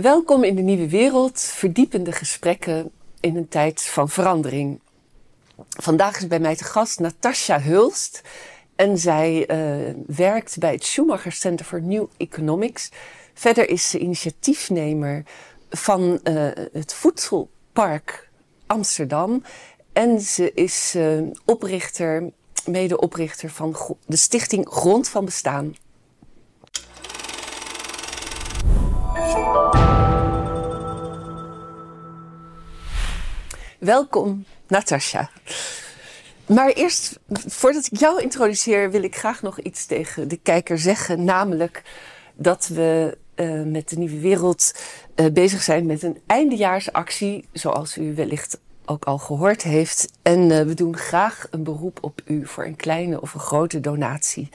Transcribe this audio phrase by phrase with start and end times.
[0.00, 4.80] Welkom in de nieuwe wereld, verdiepende gesprekken in een tijd van verandering.
[5.68, 8.22] Vandaag is bij mij te gast Natasha Hulst
[8.76, 12.90] en zij uh, werkt bij het Schumacher Center for New Economics.
[13.34, 15.24] Verder is ze initiatiefnemer
[15.70, 18.30] van uh, het Voedselpark
[18.66, 19.42] Amsterdam
[19.92, 22.30] en ze is uh, oprichter,
[22.64, 23.76] medeoprichter van
[24.06, 25.74] de stichting Grond van Bestaan.
[33.80, 35.30] Welkom, Natasja.
[36.46, 41.24] Maar eerst, voordat ik jou introduceer, wil ik graag nog iets tegen de kijker zeggen.
[41.24, 41.82] Namelijk
[42.34, 44.74] dat we uh, met de Nieuwe Wereld
[45.16, 50.12] uh, bezig zijn met een eindejaarsactie, zoals u wellicht ook al gehoord heeft.
[50.22, 53.80] En uh, we doen graag een beroep op u voor een kleine of een grote
[53.80, 54.48] donatie.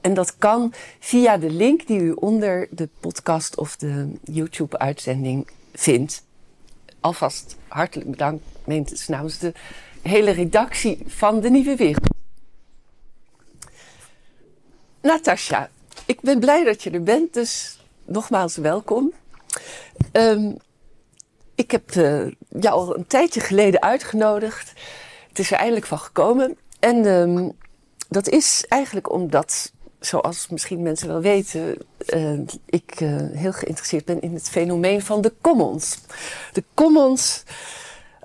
[0.00, 6.24] En dat kan via de link die u onder de podcast of de YouTube-uitzending vindt.
[7.00, 9.52] Alvast hartelijk bedankt het namens de
[10.02, 12.08] hele redactie van De Nieuwe Wereld.
[15.00, 15.70] Natasja,
[16.06, 19.12] ik ben blij dat je er bent, dus nogmaals welkom.
[20.12, 20.56] Um,
[21.54, 24.72] ik heb uh, jou al een tijdje geleden uitgenodigd.
[25.28, 26.56] Het is er eindelijk van gekomen.
[26.78, 27.52] En um,
[28.08, 31.76] dat is eigenlijk omdat, zoals misschien mensen wel weten,
[32.06, 35.98] uh, ik uh, heel geïnteresseerd ben in het fenomeen van de commons.
[36.52, 37.42] De commons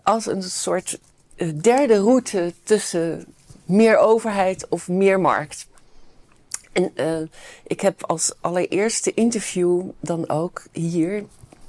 [0.08, 1.00] als een soort
[1.36, 3.26] eh, derde route tussen
[3.66, 5.68] meer overheid of meer markt.
[6.72, 7.28] En uh,
[7.64, 11.24] ik heb als allereerste interview dan ook hier,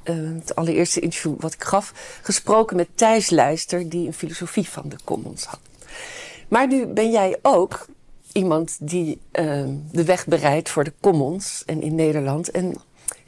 [0.04, 4.88] uh, het allereerste interview wat ik gaf, gesproken met Thijs Leister, die een filosofie van
[4.88, 5.60] de commons had.
[6.48, 7.86] Maar nu ben jij ook
[8.32, 9.20] iemand die
[9.92, 12.50] de weg bereidt voor de commons en in Nederland.
[12.50, 12.76] En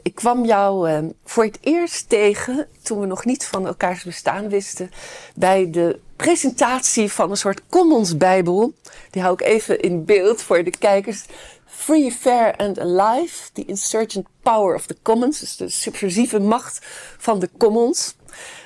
[0.03, 4.49] ik kwam jou uh, voor het eerst tegen toen we nog niet van elkaars bestaan
[4.49, 4.91] wisten.
[5.35, 8.73] Bij de presentatie van een soort Commons Bijbel.
[9.11, 11.25] Die hou ik even in beeld voor de kijkers.
[11.67, 13.53] Free, Fair and Alive.
[13.53, 15.41] The Insurgent Power of the Commons.
[15.41, 16.87] Dus de subversieve macht
[17.19, 18.17] van de Commons.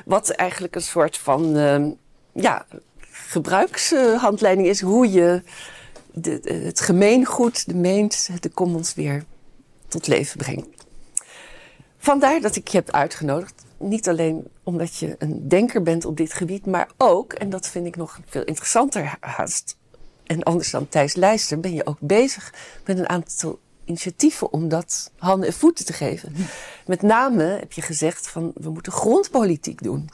[0.05, 1.87] Wat eigenlijk een soort van uh,
[2.33, 2.67] ja,
[3.11, 4.81] gebruikshandleiding is.
[4.81, 5.43] Hoe je
[6.44, 9.25] het gemeengoed, de meent, de commons weer
[9.89, 10.74] tot leven brengt.
[12.04, 13.65] Vandaar dat ik je heb uitgenodigd.
[13.78, 17.87] Niet alleen omdat je een denker bent op dit gebied, maar ook, en dat vind
[17.87, 19.76] ik nog veel interessanter haast,
[20.26, 22.54] en anders dan Thijs Leister, ben je ook bezig
[22.84, 26.34] met een aantal initiatieven om dat handen en voeten te geven.
[26.87, 30.10] Met name heb je gezegd van we moeten grondpolitiek doen.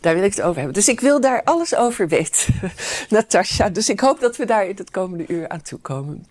[0.00, 0.74] Daar wil ik het over hebben.
[0.74, 2.54] Dus ik wil daar alles over weten,
[3.08, 3.68] Natasja.
[3.68, 6.26] Dus ik hoop dat we daar in het komende uur aan toe komen.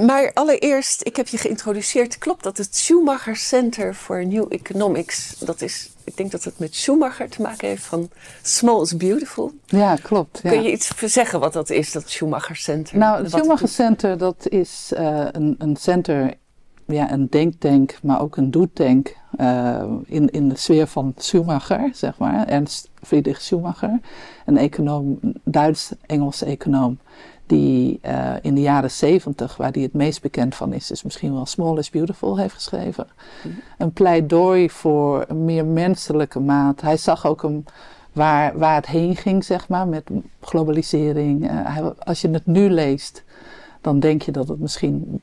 [0.00, 2.18] Maar allereerst, ik heb je geïntroduceerd.
[2.18, 6.74] Klopt dat het Schumacher Center for New Economics, dat is, ik denk dat het met
[6.74, 8.10] Schumacher te maken heeft van
[8.42, 9.52] Small is Beautiful.
[9.66, 10.40] Ja, klopt.
[10.42, 10.50] Ja.
[10.50, 12.98] Kun je iets zeggen wat dat is, dat Schumacher Center?
[12.98, 16.34] Nou, het Schumacher Center, dat is uh, een, een center,
[16.86, 22.18] ja, een denktank, maar ook een doetank uh, in, in de sfeer van Schumacher, zeg
[22.18, 22.46] maar.
[22.46, 24.00] Ernst Friedrich Schumacher,
[24.46, 26.98] een econoom, Duits-Engelse econoom
[27.52, 31.34] die uh, in de jaren zeventig, waar die het meest bekend van is, is misschien
[31.34, 33.06] wel Small is Beautiful heeft geschreven.
[33.42, 33.54] Mm.
[33.78, 36.80] Een pleidooi voor een meer menselijke maat.
[36.80, 37.64] Hij zag ook een,
[38.12, 40.10] waar, waar het heen ging, zeg maar, met
[40.40, 41.44] globalisering.
[41.44, 43.24] Uh, hij, als je het nu leest,
[43.80, 45.20] dan denk je dat het misschien,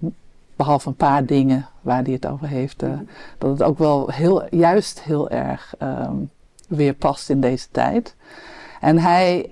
[0.56, 3.00] behalve een paar dingen waar hij het over heeft, uh,
[3.38, 6.30] dat het ook wel heel, juist heel erg um,
[6.68, 8.16] weer past in deze tijd.
[8.80, 9.46] En hij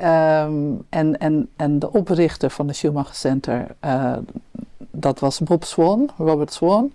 [0.43, 4.13] um, en, en, en de oprichter van de Schumacher Center, uh,
[4.91, 6.93] dat was Bob Swan, Robert Swan.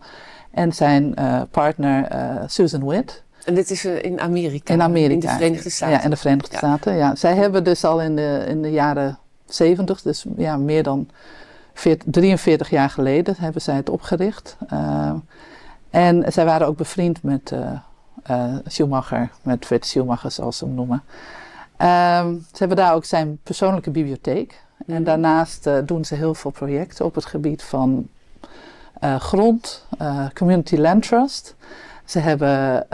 [0.50, 3.22] En zijn uh, partner uh, Susan Witt.
[3.44, 4.74] En dit is in Amerika?
[4.74, 5.14] In Amerika.
[5.14, 5.96] In de Verenigde Staten?
[5.96, 6.58] Ja, in de Verenigde ja.
[6.58, 7.14] Staten, ja.
[7.14, 11.08] Zij hebben dus al in de, in de jaren 70, dus ja, meer dan
[11.74, 14.56] 40, 43 jaar geleden, hebben zij het opgericht.
[15.90, 17.52] en zij waren ook bevriend met
[18.66, 21.02] Schumacher, met Fred Schumacher zoals ze hem noemen.
[21.82, 24.62] Um, ze hebben daar ook zijn persoonlijke bibliotheek.
[24.86, 25.02] En mhm.
[25.02, 28.08] daarnaast uh, doen ze heel veel projecten op het gebied van
[29.04, 31.54] uh, grond, uh, Community Land Trust.
[32.04, 32.86] Ze hebben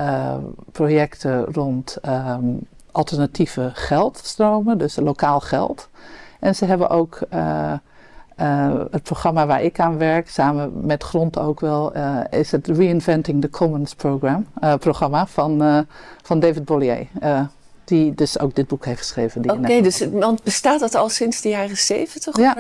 [0.73, 2.61] projecten rond um,
[2.93, 5.88] alternatieve geldstromen, dus lokaal geld.
[6.38, 7.20] En ze hebben ook
[8.90, 11.93] het programma waar ik aan werk, samen met Grond ook wel,
[12.31, 14.46] is het Reinventing the Commons program,
[14.79, 15.87] programma van,
[16.23, 17.06] van David Bollier
[17.88, 19.50] die dus ook dit boek heeft geschreven.
[19.50, 22.37] Oké, dus want bestaat dat al sinds de jaren zeventig?
[22.37, 22.56] Ja.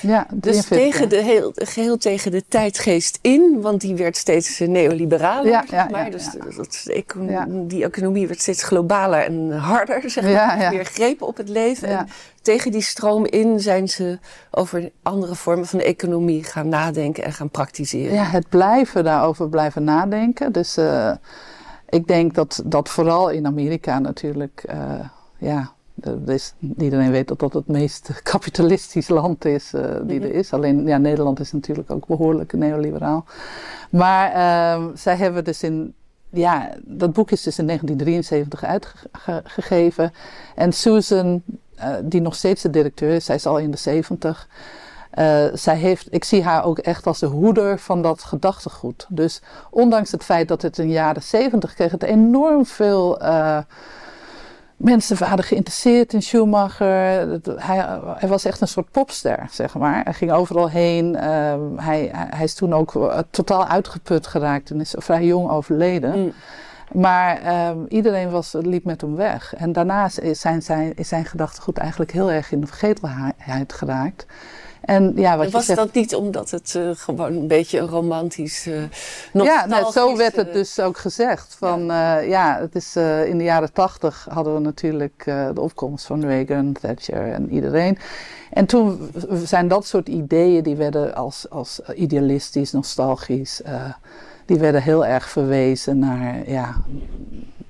[0.00, 4.58] Ja, Dus 43 tegen de heel, geheel tegen de tijdgeest in, want die werd steeds
[4.58, 5.50] neoliberaler.
[5.50, 6.04] Ja, ja, maar.
[6.04, 6.56] ja, dus ja.
[6.56, 10.02] dat, die economie werd steeds globaler en harder.
[10.10, 10.32] Zeg maar.
[10.32, 10.70] Ja, ja.
[10.70, 11.88] Meer greep op het leven.
[11.88, 11.98] Ja.
[11.98, 12.08] En
[12.42, 14.18] tegen die stroom in zijn ze
[14.50, 18.14] over andere vormen van de economie gaan nadenken en gaan praktiseren.
[18.14, 20.52] Ja, het blijven daarover blijven nadenken.
[20.52, 21.12] Dus eh,
[21.92, 25.08] ik denk dat, dat vooral in Amerika natuurlijk, eh,
[25.38, 25.72] ja,
[26.26, 30.28] is, iedereen weet dat dat het meest kapitalistisch land is eh, die Mhm.
[30.28, 30.52] er is.
[30.52, 33.24] Alleen, ja, Nederland is natuurlijk ook behoorlijk neoliberaal.
[33.90, 35.94] Maar ehm, zij hebben dus in,
[36.30, 40.12] ja, dat boek is dus in 1973 uitgegeven.
[40.54, 41.42] En Susan,
[41.74, 44.48] eh, die nog steeds de directeur is, zij is al in de 70.
[45.12, 49.06] Eh, zij heeft, ik zie haar ook echt als de hoeder van dat gedachtegoed.
[49.08, 53.58] Dus ondanks het feit dat het in de jaren 70 kreeg het enorm veel eh,
[54.76, 56.86] mensen waren geïnteresseerd in Schumacher.
[57.56, 60.00] Hij, hij was echt een soort popster, zeg maar.
[60.04, 61.16] Hij ging overal heen.
[61.16, 66.18] Ehm, hij, hij is toen ook eh, totaal uitgeput geraakt en is vrij jong overleden.
[66.18, 66.32] Mm.
[66.92, 69.54] Maar ehm, iedereen was, liep met hem weg.
[69.54, 74.26] En daarnaast is zijn, zijn, is zijn gedachtegoed eigenlijk heel erg in de vergetelheid geraakt.
[74.82, 77.78] En ja, wat En was je zegt, dat niet omdat het eh, gewoon een beetje
[77.78, 78.66] een romantisch.
[78.66, 81.56] eh ja, nou, zo werd het eh, dus ook gezegd.
[81.58, 82.18] Van, ja.
[82.18, 82.96] ja, het is,
[83.26, 87.98] in de jaren tachtig hadden we natuurlijk de opkomst van Reagan, Thatcher en iedereen.
[88.50, 89.10] En toen
[89.44, 93.62] zijn dat soort ideeën, die werden als, als idealistisch, nostalgisch,
[94.46, 96.74] die werden heel erg verwezen naar, ja,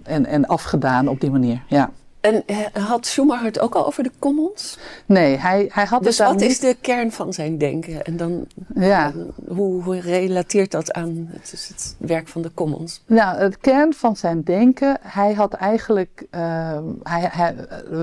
[0.02, 1.90] en, en afgedaan op die manier, ja.
[2.22, 4.78] En eh, had Schumacher het ook al over de commons?
[5.06, 8.04] Nee, hij, hij had Dus het daar wat is de kern van zijn denken?
[8.04, 9.06] En dan, Ja.
[9.08, 13.02] eh, hoe, hoe relateert dat aan het, dus het werk van de commons?
[13.06, 18.00] Nou, het kern van zijn denken, hij had eigenlijk, ehm, hij, hij, eh,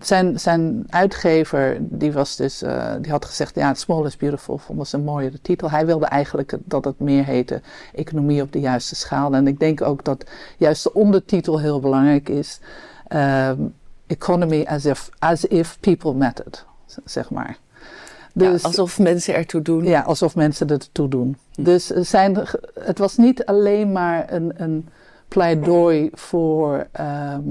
[0.00, 2.58] zijn, zijn uitgever, die was dus,
[3.00, 5.70] die had gezegd, ja, Small is Beautiful, vonden ze een mooiere titel.
[5.70, 7.60] Hij wilde eigenlijk dat het meer heette
[7.94, 9.34] Economie op de juiste schaal.
[9.34, 10.24] En ik denk ook dat
[10.56, 12.60] juist de ondertitel heel belangrijk is,
[13.12, 13.60] ehm,
[14.06, 16.66] Economy as if, as if people mattered,
[17.04, 17.56] zeg maar.
[18.34, 19.84] Dus, ja, alsof mensen ertoe doen.
[19.84, 21.36] ja, alsof mensen er toe doen.
[21.54, 21.62] Hm.
[21.62, 22.38] Dus zijn,
[22.80, 24.88] het was niet alleen maar een, een
[25.28, 27.42] pleidooi voor, ehm,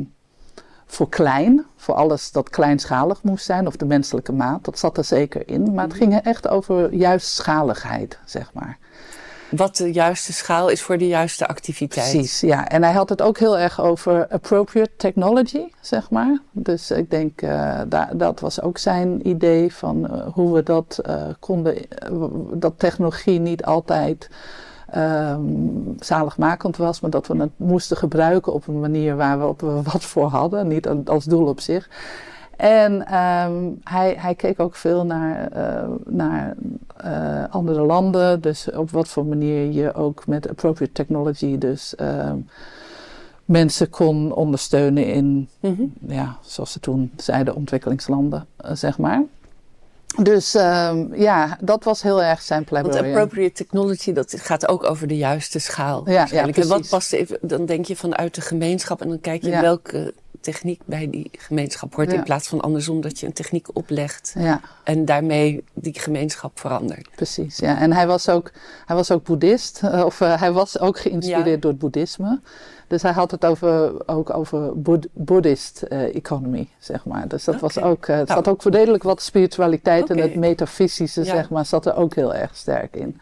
[0.85, 4.65] voor klein, voor alles dat kleinschalig moest zijn, of de menselijke maat.
[4.65, 5.73] Dat zat er zeker in.
[5.73, 8.77] Maar het ging er echt over juist schaligheid, zeg maar.
[9.55, 12.11] Wat de juiste schaal is voor de juiste activiteit.
[12.11, 12.67] Precies, ja.
[12.67, 16.39] En hij had het ook heel erg over appropriate technology, zeg maar.
[16.51, 17.39] Dus ik denk,
[17.87, 21.75] da- dat was ook zijn idee van eh, hoe we dat eh, konden,
[22.53, 24.29] dat technologie niet altijd
[24.89, 25.41] ehm,
[25.99, 29.61] zaligmakend was, maar dat we het moesten gebruiken op een manier waar we, op,
[29.91, 31.89] wat voor hadden, niet als doel op zich.
[32.61, 33.53] En ehm,
[33.83, 36.53] hij, hij keek ook veel naar, eh, naar
[36.97, 38.41] eh, andere landen.
[38.41, 42.37] Dus op wat voor manier je ook met appropriate technology dus ehm,
[43.45, 45.83] mensen kon ondersteunen in, Mhm.
[46.07, 49.23] ja, zoals ze toen zeiden, ontwikkelingslanden, eh, zeg maar.
[50.23, 53.13] Dus ehm, ja, dat was heel erg zijn Want pleidooi.
[53.13, 56.09] appropriate technology, dat gaat ook over de juiste schaal.
[56.09, 59.43] Ja, ja, en wat past even, dan denk je vanuit de gemeenschap en dan kijk
[59.43, 59.61] je Ja.
[59.61, 62.11] welke techniek bij die gemeenschap hoort.
[62.11, 62.17] Ja.
[62.17, 67.07] In plaats van andersom dat je een techniek oplegt Ja, en daarmee die gemeenschap verandert.
[67.15, 67.57] precies.
[67.57, 67.79] Ja.
[67.79, 68.51] En hij was ook,
[68.85, 71.57] hij was ook boeddhist, eh, of eh, hij was ook geïnspireerd Ja.
[71.57, 72.39] door het boeddhisme.
[72.87, 77.27] Dus hij had het over, ook over boed- Buddhist eh, economy, zeg maar.
[77.27, 78.43] Dus dat was ook, het Nou.
[78.43, 82.55] zat ook redelijk wat spiritualiteit en het metafysische, zeg maar, zat er ook heel erg
[82.55, 83.19] sterk in.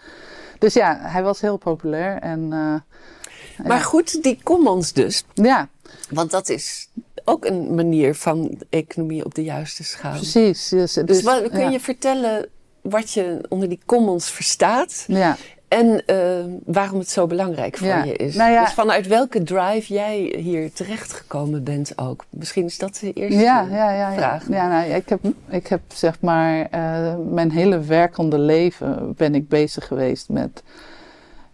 [0.59, 3.79] Dus ja, hij was heel populair en Maar ja.
[3.79, 5.23] goed, die commons dus.
[5.33, 5.67] ja,
[6.09, 6.89] Want dat is
[7.29, 10.11] ook een manier van economie op de juiste schaal.
[10.15, 10.69] precies.
[10.69, 11.69] Dus, Dus, dus, wat, kun ja.
[11.69, 12.45] je vertellen
[12.81, 15.37] wat je onder die commons verstaat Ja.
[15.67, 16.17] en eh,
[16.65, 18.03] waarom het zo belangrijk voor Ja.
[18.03, 18.35] je is?
[18.35, 22.25] Nou ja- Dus vanuit welke drive jij hier terechtgekomen bent ook?
[22.29, 24.09] Misschien is dat de eerste Ja, ja, ja.
[24.11, 24.13] ja.
[24.17, 24.49] vraag.
[24.49, 25.19] ja nou, ik, heb,
[25.49, 30.63] ik heb zeg maar eh, mijn hele werkende leven ben ik bezig geweest met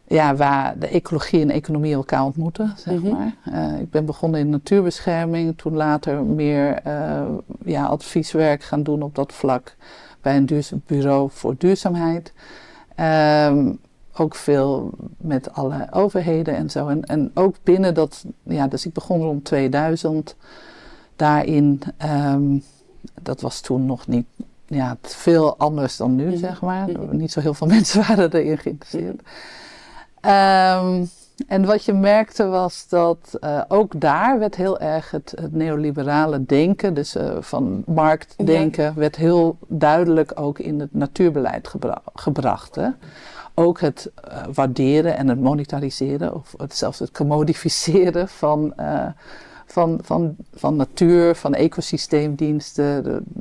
[0.07, 3.11] ja, waar de ecologie en economie elkaar ontmoeten, zeg Mhm.
[3.11, 3.35] maar.
[3.43, 7.21] Eh, ik ben begonnen in natuurbescherming, toen later meer eh,
[7.65, 9.75] ja, advieswerk gaan doen op dat vlak
[10.21, 12.33] bij een duurzaam bureau voor duurzaamheid.
[12.95, 13.73] Ehm,
[14.17, 16.87] ook veel met alle overheden en zo.
[16.87, 20.35] En, en ook binnen dat, ja, dus ik begon rond 2000
[21.15, 21.81] daarin.
[21.97, 22.57] ehm,
[23.21, 24.25] dat was toen nog niet
[24.67, 26.37] ja, veel anders dan nu, Mhm.
[26.37, 26.89] zeg maar.
[26.89, 27.17] Mhm.
[27.17, 29.21] Niet zo heel veel mensen waren erin geïnteresseerd.
[30.25, 31.03] Ehm,
[31.47, 36.45] En wat je merkte was dat uh, ook daar werd heel erg het, het neoliberale
[36.45, 38.93] denken, dus uh, van marktdenken, ja.
[38.93, 42.75] werd heel duidelijk ook in het natuurbeleid gebra gebracht.
[42.75, 42.89] Hè?
[43.53, 48.73] Ook het uh, waarderen en het monetariseren, of het, zelfs het commodificeren van,
[49.65, 52.85] van, van, van natuur, van ecosysteemdiensten.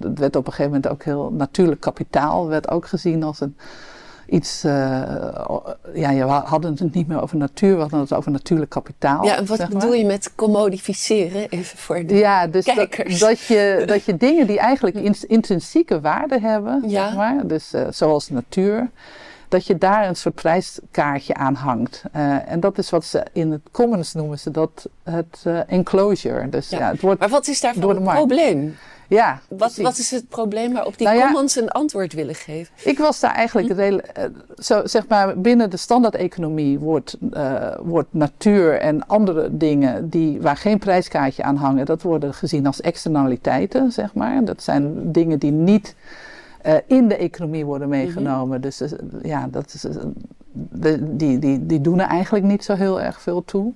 [0.01, 3.57] Het werd op een gegeven moment ook heel natuurlijk kapitaal, werd ook gezien als een
[4.35, 4.65] iets.
[4.65, 4.73] Uh,
[5.95, 9.25] ja, je hadden het niet meer over natuur, we hadden het over natuurlijk kapitaal.
[9.25, 11.49] Ja, en wat bedoel je met commodificeren?
[11.49, 13.19] Even voor de ja, dus kijkers.
[13.19, 17.07] Dat, dat, je, dat je dingen die eigenlijk in, intrinsieke waarde hebben, ja.
[17.07, 18.91] zeg maar, dus uh, zoals natuur,
[19.55, 22.03] dat je daar een soort prijskaartje aan hangt.
[22.17, 26.49] Uh, en dat is wat ze in het commons noemen ze dat het enclosure.
[26.49, 26.79] Dus, ja.
[26.79, 26.91] ja.
[26.91, 28.77] het wordt maar wat is daarvoor het probleem?
[29.09, 32.75] Ja, wat, wat, is het probleem waarop die nou ja, commons een antwoord willen geven?
[32.85, 33.75] Ik was daar eigenlijk, hm?
[33.75, 40.41] redelijk, zo, zeg maar, binnen de standaardeconomie wordt, uh, wordt natuur en andere dingen die,
[40.41, 44.45] waar geen prijskaartje aan hangen, dat worden gezien als externaliteiten, zeg maar.
[44.45, 45.95] Dat zijn dingen die niet
[46.67, 48.47] uh, in de economie worden meegenomen.
[48.47, 48.61] Mm -hmm.
[48.61, 48.91] Dus uh,
[49.23, 49.87] ja, dat is,
[50.53, 53.73] de, die, die, die doen er eigenlijk niet zo heel erg veel toe.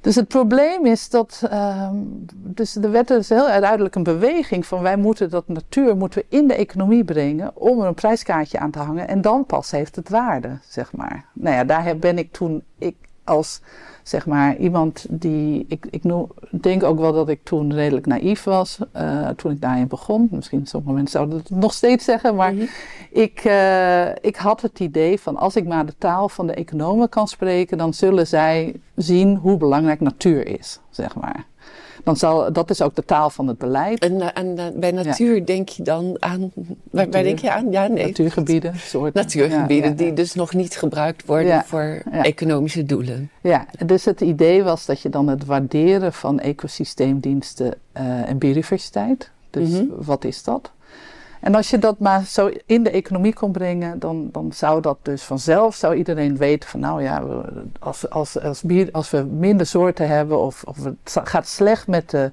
[0.00, 1.42] Dus het probleem is dat.
[1.52, 6.20] Um, dus er werd dus heel duidelijk een beweging van wij moeten dat natuur moeten
[6.20, 9.70] we in de economie brengen om er een prijskaartje aan te hangen en dan pas
[9.70, 11.24] heeft het waarde, zeg maar.
[11.32, 13.60] Nou ja, daar ben ik toen, ik als
[14.08, 18.44] zeg maar iemand die, ik, ik noem, denk ook wel dat ik toen redelijk naïef
[18.44, 20.28] was uh, toen ik daarin begon.
[20.30, 22.68] Misschien sommige mensen zouden het nog steeds zeggen, maar mm -hmm.
[23.10, 27.08] ik, uh, ik had het idee van als ik maar de taal van de economen
[27.08, 31.46] kan spreken, dan zullen zij zien hoe belangrijk natuur is, zeg maar.
[32.08, 33.98] Dan zal, dat is ook de taal van het beleid.
[33.98, 35.44] En, en bij natuur ja.
[35.44, 36.52] denk je dan aan.
[36.90, 37.70] Waar, waar, denk je aan?
[37.70, 38.06] Ja, nee.
[38.06, 38.78] Natuurgebieden.
[38.78, 39.22] Soorten.
[39.22, 43.30] Natuurgebieden ja, die dus nog niet gebruikt worden voor economische doelen.
[43.40, 49.30] Ja, dus het idee was dat je dan het waarderen van ecosysteemdiensten uh, en biodiversiteit.
[49.50, 49.88] Dus mm -hmm.
[49.96, 50.70] wat is dat?
[51.40, 54.98] En als je dat maar zo in de economie kon brengen, dan, dan zou dat
[55.02, 57.22] dus vanzelf, zou iedereen weten van nou ja,
[57.78, 62.10] als, als, als, bier, als we minder soorten hebben of, of het gaat slecht met
[62.10, 62.32] de,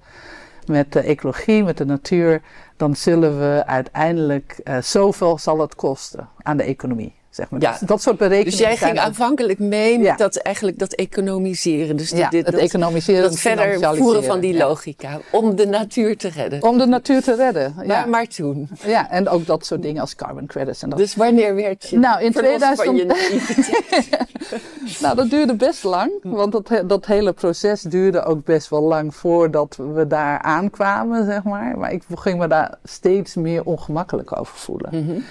[0.66, 2.42] met de ecologie, met de natuur,
[2.78, 7.14] dan zullen we uiteindelijk, uh, zoveel zal het kosten aan de economie.
[7.36, 7.62] Zeg maar.
[7.62, 7.72] Ja.
[7.72, 8.52] Dus dat soort berekeningen.
[8.52, 10.16] Dus jij ging aanvankelijk mee met ja.
[10.16, 11.96] dat, eigenlijk dat economiseren.
[11.96, 13.22] Dus die, ja, dit, het dat, economiseren.
[13.22, 15.20] Dat verder voeren van die logica.
[15.32, 16.64] Om de natuur te redden.
[16.64, 17.76] Om de natuur te redden.
[17.78, 17.86] Ja.
[17.86, 18.70] Maar, maar toen.
[18.86, 20.84] Ja, en ook dat soort dingen als carbon credits.
[20.84, 20.98] En dat.
[21.00, 22.88] Dus wanneer werd je nou, in 2000...
[22.88, 23.06] van je
[25.02, 26.12] nou, dat duurde best lang.
[26.24, 31.44] Want dat, dat hele proces duurde ook best wel lang voordat we daar aankwamen, zeg
[31.44, 31.78] maar.
[31.78, 34.90] Maar ik ging me daar steeds meer ongemakkelijk over voelen.
[34.92, 35.24] Mm -hmm.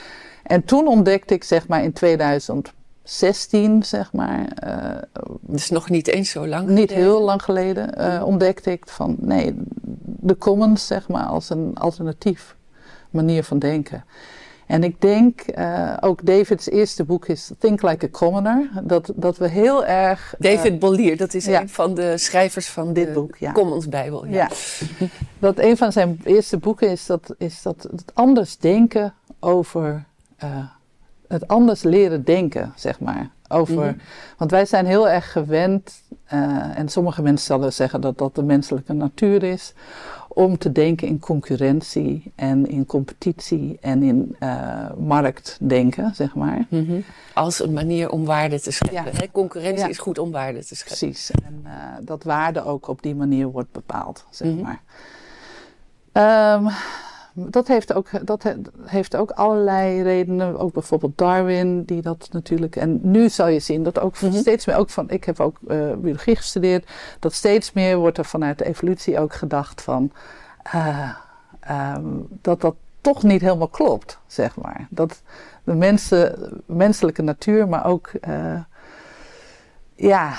[0.44, 4.46] En toen ontdekte ik, zeg maar, in 2016, zeg maar.
[4.66, 4.96] Uh,
[5.40, 6.96] dus nog niet eens zo lang Niet geleden.
[6.96, 9.54] heel lang geleden, uh, ontdekte ik van, nee,
[10.04, 12.56] de commons, zeg maar, als een alternatief
[13.10, 14.04] manier van denken.
[14.66, 18.70] En ik denk, uh, ook David's eerste boek is Think Like a Commoner.
[18.82, 20.34] Dat, dat we heel erg...
[20.38, 21.60] David uh, Bollier, dat is ja.
[21.60, 23.52] een van de schrijvers van dit de boek, ja.
[23.52, 24.26] Commons Bijbel.
[24.26, 24.32] Ja.
[24.32, 24.48] ja.
[25.38, 30.04] dat een van zijn eerste boeken is dat, is dat het anders denken over...
[30.44, 30.64] Uh,
[31.28, 33.30] het anders leren denken, zeg maar.
[33.48, 34.00] Over, mm -hmm.
[34.38, 36.02] Want wij zijn heel erg gewend,
[36.74, 39.74] en sommige mensen zullen zeggen dat dat de menselijke natuur is
[40.34, 46.66] om te denken in concurrentie en in competitie en in uh, marktdenken, zeg maar.
[46.68, 47.04] Mm -hmm.
[47.34, 49.12] Als een manier om waarde te scheppen.
[49.12, 49.26] Ja.
[49.32, 49.88] Concurrentie ja.
[49.88, 50.98] is goed om waarde te scheppen.
[50.98, 51.30] Precies.
[51.30, 54.62] En uh, dat waarde ook op die manier wordt bepaald, zeg mm -hmm.
[54.62, 54.80] maar.
[56.56, 56.68] Um,
[57.34, 60.58] dat heeft, ook, dat heeft ook allerlei redenen.
[60.58, 62.76] Ook bijvoorbeeld Darwin, die dat natuurlijk.
[62.76, 64.38] En nu zal je zien dat ook mm -hmm.
[64.38, 64.76] steeds meer.
[64.76, 66.90] Ook van, ik heb ook uh, biologie gestudeerd.
[67.18, 70.12] Dat steeds meer wordt er vanuit de evolutie ook gedacht van.
[70.74, 71.16] Uh,
[71.96, 74.86] um, dat dat toch niet helemaal klopt, zeg maar.
[74.90, 75.22] Dat
[75.64, 78.10] de mensen, menselijke natuur, maar ook.
[78.28, 78.60] Uh,
[79.94, 80.34] ja,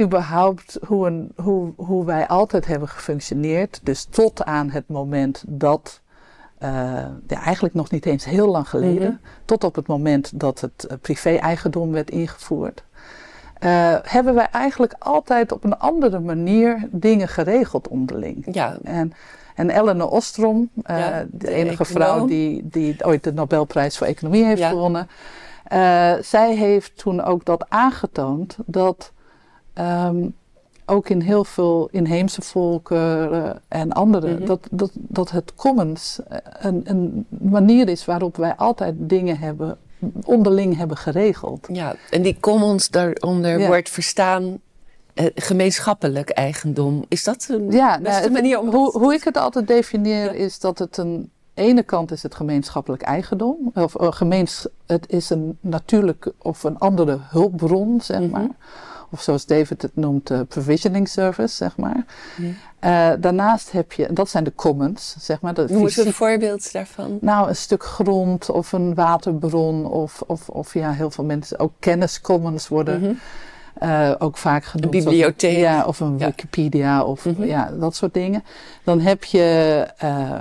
[0.00, 3.80] überhaupt hoe, een, hoe, hoe wij altijd hebben gefunctioneerd.
[3.82, 6.00] Dus tot aan het moment dat.
[6.62, 6.70] Uh,
[7.26, 9.06] ja, eigenlijk nog niet eens heel lang geleden.
[9.08, 9.20] -hmm.
[9.44, 12.84] Tot op het moment dat het uh, privé-eigendom werd ingevoerd.
[13.60, 18.46] Uh, hebben wij eigenlijk altijd op een andere manier dingen geregeld onderling.
[18.50, 18.76] Ja.
[18.82, 19.12] En,
[19.54, 22.02] en Eleanor Ostrom, ja, de, de, enige econoom.
[22.02, 24.68] vrouw die, die ooit de Nobelprijs voor Economie heeft ja.
[24.68, 25.08] gewonnen.
[26.24, 29.12] zij heeft toen ook dat aangetoond dat
[29.74, 30.34] um,
[30.86, 34.46] ook in heel veel inheemse volken uh, en andere, mm -hmm.
[34.46, 36.18] dat, dat, dat het commons
[36.60, 39.78] een, een, manier is waarop wij altijd dingen hebben
[40.24, 41.66] onderling hebben geregeld.
[41.72, 43.66] Ja, en die commons daaronder Ja.
[43.66, 44.58] wordt verstaan
[45.14, 47.04] eh, gemeenschappelijk eigendom.
[47.08, 50.30] Is dat een Ja, beste nou, manier om hoe, hoe ik het altijd definieer Ja.
[50.30, 53.70] is dat het een ene kant is het gemeenschappelijk eigendom.
[53.74, 58.30] Of eh, gemeens, het is een natuurlijke of een andere hulpbron, zeg Mhm.
[58.30, 58.48] maar.
[59.10, 62.04] Of zoals David het noemt, de provisioning service, zeg maar.
[62.36, 62.48] Ja.
[62.78, 65.54] Eh, daarnaast heb je, dat zijn de commons, zeg maar.
[65.54, 67.18] De Noem eens een voorbeeld daarvan.
[67.20, 71.72] nou, een stuk grond of een waterbron of, of, of ja, heel veel mensen, ook
[71.78, 73.12] kenniscommons worden Mhm.
[73.78, 74.94] eh, ook vaak genoemd.
[74.94, 75.56] Een bibliotheek.
[75.56, 76.26] Ja, of een Ja.
[76.26, 77.44] Wikipedia of Mhm.
[77.44, 78.44] ja, dat soort dingen.
[78.84, 80.38] Dan heb je eh,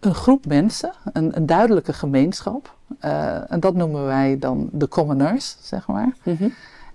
[0.00, 2.74] een groep mensen, een, een duidelijke gemeenschap.
[3.00, 6.12] Eh, en dat noemen wij dan de commoners, zeg maar.
[6.22, 6.48] Mhm.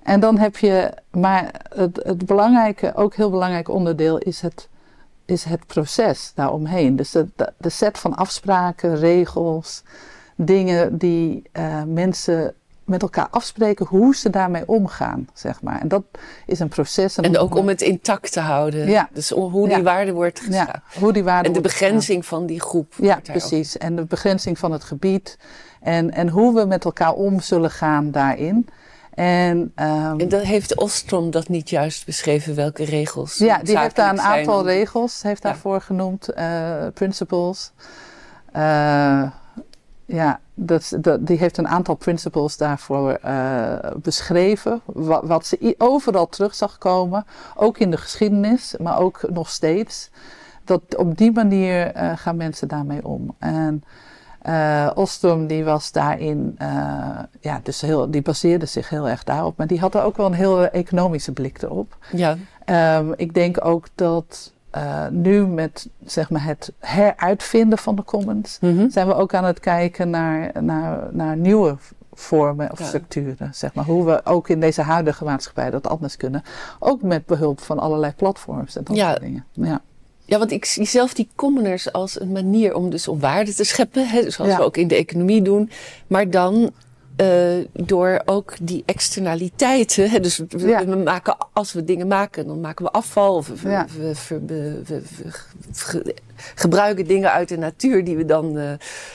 [0.10, 4.70] En dan heb je, maar het, het belangrijke, ook heel belangrijk onderdeel is het,
[5.26, 6.96] is het proces daaromheen.
[6.96, 9.84] Dus de, de, set van afspraken, regels,
[10.36, 15.82] dingen die eh, mensen met elkaar afspreken hoe ze daarmee omgaan, zeg maar.
[15.82, 16.04] En dat
[16.46, 17.16] is een proces.
[17.16, 18.90] En ook om het intact te houden.
[18.90, 19.10] Ja.
[19.14, 19.84] Dus om hoe die Ja.
[19.84, 20.84] waarde wordt geschapen.
[20.94, 22.94] ja, hoe die waarde En de begrenzing van die groep.
[22.98, 23.78] Ja, precies.
[23.78, 25.38] En de begrenzing van het gebied.
[25.82, 28.68] En, en hoe we met elkaar om zullen gaan daarin.
[29.20, 33.96] En, ehm, En dan heeft Ostrom dat niet juist beschreven, welke regels ja, die heeft
[33.96, 35.50] daar een zijn aantal regels heeft Ja.
[35.50, 36.30] daarvoor genoemd.
[36.30, 37.72] eh, principles.
[38.52, 39.24] Eh,
[40.06, 44.82] ja, dat, die heeft een aantal principles daarvoor eh, beschreven.
[44.86, 47.26] Wat, wat ze overal terug zag komen.
[47.56, 50.10] Ook in de geschiedenis, maar ook nog steeds.
[50.64, 53.36] Dat op die manier gaan mensen daarmee om.
[53.40, 53.84] En
[54.96, 56.68] Ostrom die was daarin, eh,
[57.40, 59.58] ja, dus heel, die baseerde zich heel erg daarop.
[59.58, 61.98] Maar die had er ook wel een heel economische blik erop.
[62.12, 68.04] Ja, Ehm, ik denk ook dat eh, nu met zeg maar, het heruitvinden van de
[68.04, 68.90] commons, Mhm.
[68.90, 71.78] zijn we ook aan het kijken naar, naar, naar nieuwe
[72.14, 72.86] vormen of Ja.
[72.86, 73.50] structuren.
[73.54, 76.44] Zeg maar, hoe we ook in deze huidige maatschappij dat anders kunnen.
[76.80, 79.10] Ook met behulp van allerlei platforms en dat Ja.
[79.10, 79.46] soort dingen.
[79.52, 79.82] Ja.
[80.30, 83.64] Ja, want ik zie zelf die commoners als een manier om dus om waarde te
[83.64, 84.08] scheppen.
[84.10, 84.58] Hè, zoals Ja.
[84.58, 85.70] we ook in de economie doen.
[86.08, 86.72] Maar dan
[87.16, 90.10] eh, door ook die externaliteiten.
[90.10, 90.86] Hè, dus we, Ja.
[90.86, 93.36] we maken, als we dingen maken, dan maken we afval.
[93.36, 93.88] Of we, Ja.
[93.98, 94.14] we,
[94.46, 96.14] we,
[96.56, 98.72] gebruiken dingen uit de natuur die we dan eh,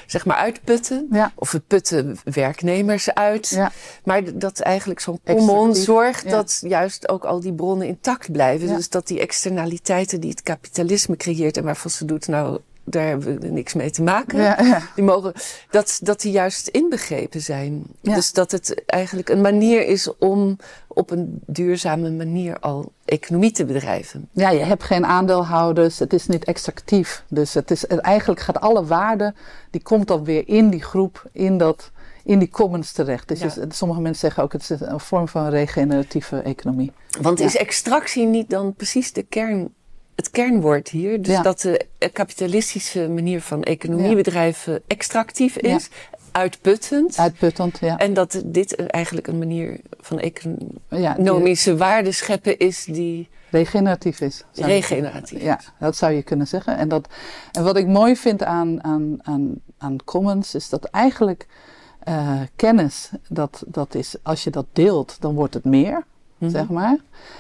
[0.07, 1.07] zeg maar uitputten.
[1.11, 1.33] Ja.
[1.35, 3.49] Of we putten werknemers uit.
[3.49, 3.73] Ja.
[4.05, 8.69] Maar dat eigenlijk zo'n common zorgt dat juist ook al die bronnen intact blijven.
[8.69, 13.41] Dus dat die externaliteiten die het kapitalisme creëert en waarvan ze doet, nou, daar hebben
[13.41, 14.39] we niks mee te maken.
[14.41, 14.83] Ja, ja.
[14.95, 15.33] Die mogen,
[15.71, 17.85] dat, dat die juist inbegrepen zijn.
[18.01, 18.15] Ja.
[18.15, 20.57] Dus dat het eigenlijk een manier is om
[20.89, 24.29] op een duurzame manier al economie te bedrijven.
[24.33, 27.25] Ja, je hebt geen aandeelhouders, het is niet extractief.
[27.29, 29.35] Dus het is, het- eigenlijk gaat alle waarde,
[29.71, 31.91] die komt dan weer in die groep, in, dat,
[32.25, 33.29] in die commons terecht.
[33.29, 33.51] Dus Ja.
[33.69, 36.93] sommige mensen zeggen ook, het is een vorm van regeneratieve economie.
[37.21, 37.45] Want Ja.
[37.45, 39.75] is extractie niet dan precies de kern,
[40.17, 41.23] het kernwoord hier?
[41.23, 41.43] Dus Ja.
[41.43, 44.15] dat de kapitalistische manier van economie Ja.
[44.15, 45.89] bedrijven extractief is,
[46.33, 47.19] uitputtend.
[47.19, 47.99] Uitputtend, ja.
[47.99, 54.21] En dat dit eigenlijk een manier van ja die economische waarde scheppen is die regeneratief
[54.21, 54.45] is.
[54.53, 56.77] je regeneratief Ja, dat zou je kunnen zeggen.
[56.77, 57.09] En, dat,
[57.53, 61.47] en wat ik mooi vind aan, aan, aan, aan commons is dat eigenlijk
[62.01, 66.05] eh, kennis, dat, dat is, als je dat deelt, dan wordt het meer,
[66.45, 66.53] Mhm.
[66.53, 66.97] zeg maar.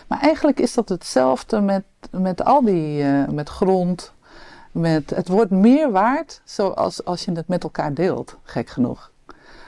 [0.07, 4.13] Maar eigenlijk is dat hetzelfde met, met al die, eh, met grond.
[4.73, 9.11] Met, het wordt meer waard zoals als je het met elkaar deelt, gek genoeg.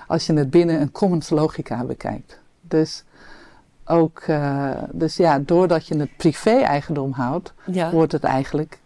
[0.07, 2.39] Als je het binnen een commons logica bekijkt.
[2.61, 3.05] Dus
[3.85, 7.91] ook, eh, dus ja, doordat je het privé-eigendom houdt, Ja.
[7.91, 8.79] wordt het eigenlijk,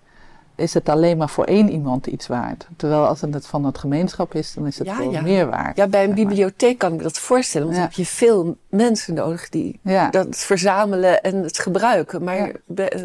[0.61, 2.66] is het alleen maar voor één iemand iets waard.
[2.77, 5.20] Terwijl als het van het gemeenschap is, dan is het Ja, veel ja.
[5.23, 5.77] meer waard.
[5.77, 7.66] ja, bij een bibliotheek kan ik me dat voorstellen.
[7.66, 7.85] Want Ja.
[7.85, 12.25] dan heb je veel mensen nodig die dat verzamelen en het gebruiken.
[12.25, 13.03] Maar bij, eh,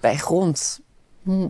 [0.00, 0.80] bij grond.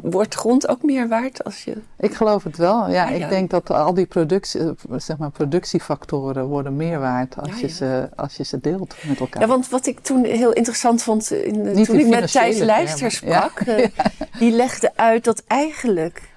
[0.03, 1.77] Wordt grond ook meer waard als je...
[1.99, 2.91] Ik geloof het wel.
[2.91, 3.25] Ja, ja.
[3.25, 7.57] ik denk dat al die productie, eh, zeg maar, productiefactoren worden meer waard als, Ja,
[7.61, 7.69] je.
[7.69, 9.43] Ze, als je ze deelt met elkaar.
[9.43, 12.33] Ja, want wat ik toen heel interessant vond, in, de- Niet toen in ik met
[12.33, 13.87] Thijs Lijster sprak, eh,
[14.41, 16.29] die legde uit dat eigenlijk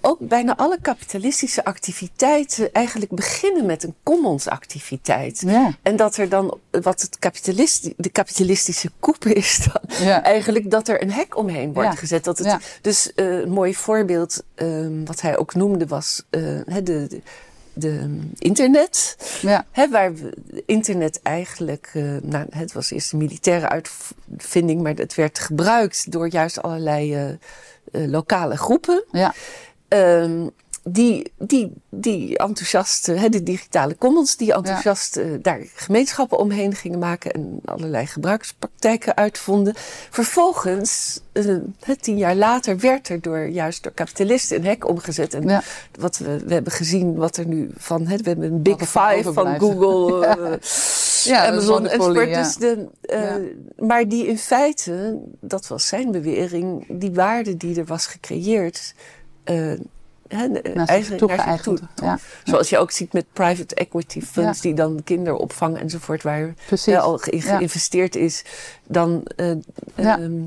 [0.00, 5.40] ook bijna alle kapitalistische activiteiten eigenlijk beginnen met een commons-activiteit.
[5.46, 10.22] Ja, En dat er dan, wat het kapitalist, de kapitalistische koep is dan, ja.
[10.22, 11.94] eigenlijk dat er een hek omheen wordt Ja.
[11.94, 12.24] gezet.
[12.24, 12.78] Dat het.
[12.82, 17.20] Dus eh, een mooi voorbeeld, ehm, wat hij ook noemde, was hè, de, de,
[17.72, 19.16] de internet.
[19.42, 19.66] ja.
[19.70, 20.12] Hè, waar
[20.66, 26.28] internet eigenlijk, eh, nou, het was eerst een militaire uitvinding, maar het werd gebruikt door
[26.28, 27.36] juist allerlei
[27.92, 29.04] lokale groepen.
[29.12, 29.34] Ja.
[29.88, 30.46] Ehm,
[30.92, 36.98] die, die, die enthousiast, hè, de digitale commons, die enthousiast eh, daar gemeenschappen omheen gingen
[36.98, 39.74] maken en allerlei gebruikspraktijken uitvonden.
[40.10, 41.56] Vervolgens, uh,
[42.00, 45.34] tien jaar later, werd er door, juist door kapitalisten een hek omgezet.
[45.34, 45.62] En Ja.
[45.98, 49.32] wat we, we hebben gezien wat er nu van, hè, we hebben een big five
[49.32, 49.58] van.
[49.58, 50.26] Google,
[51.24, 51.44] Ja.
[51.44, 52.34] eh, Amazon enzovoort.
[52.34, 53.34] Dus de, eh.
[53.76, 58.94] Maar die in feite, dat was zijn bewering, die waarde die er was gecreëerd,
[59.48, 61.62] eh, toegeëigend.
[61.62, 61.78] toe.
[61.94, 64.62] Ja, Zoals je ook ziet met private equity funds, Ja.
[64.62, 66.94] die dan kinderopvang enzovoort, waar precies.
[66.94, 67.56] eh, al ge- Ja.
[67.56, 68.44] geïnvesteerd is,
[68.86, 69.50] dan eh,
[69.94, 70.18] Ja.
[70.18, 70.40] ehm,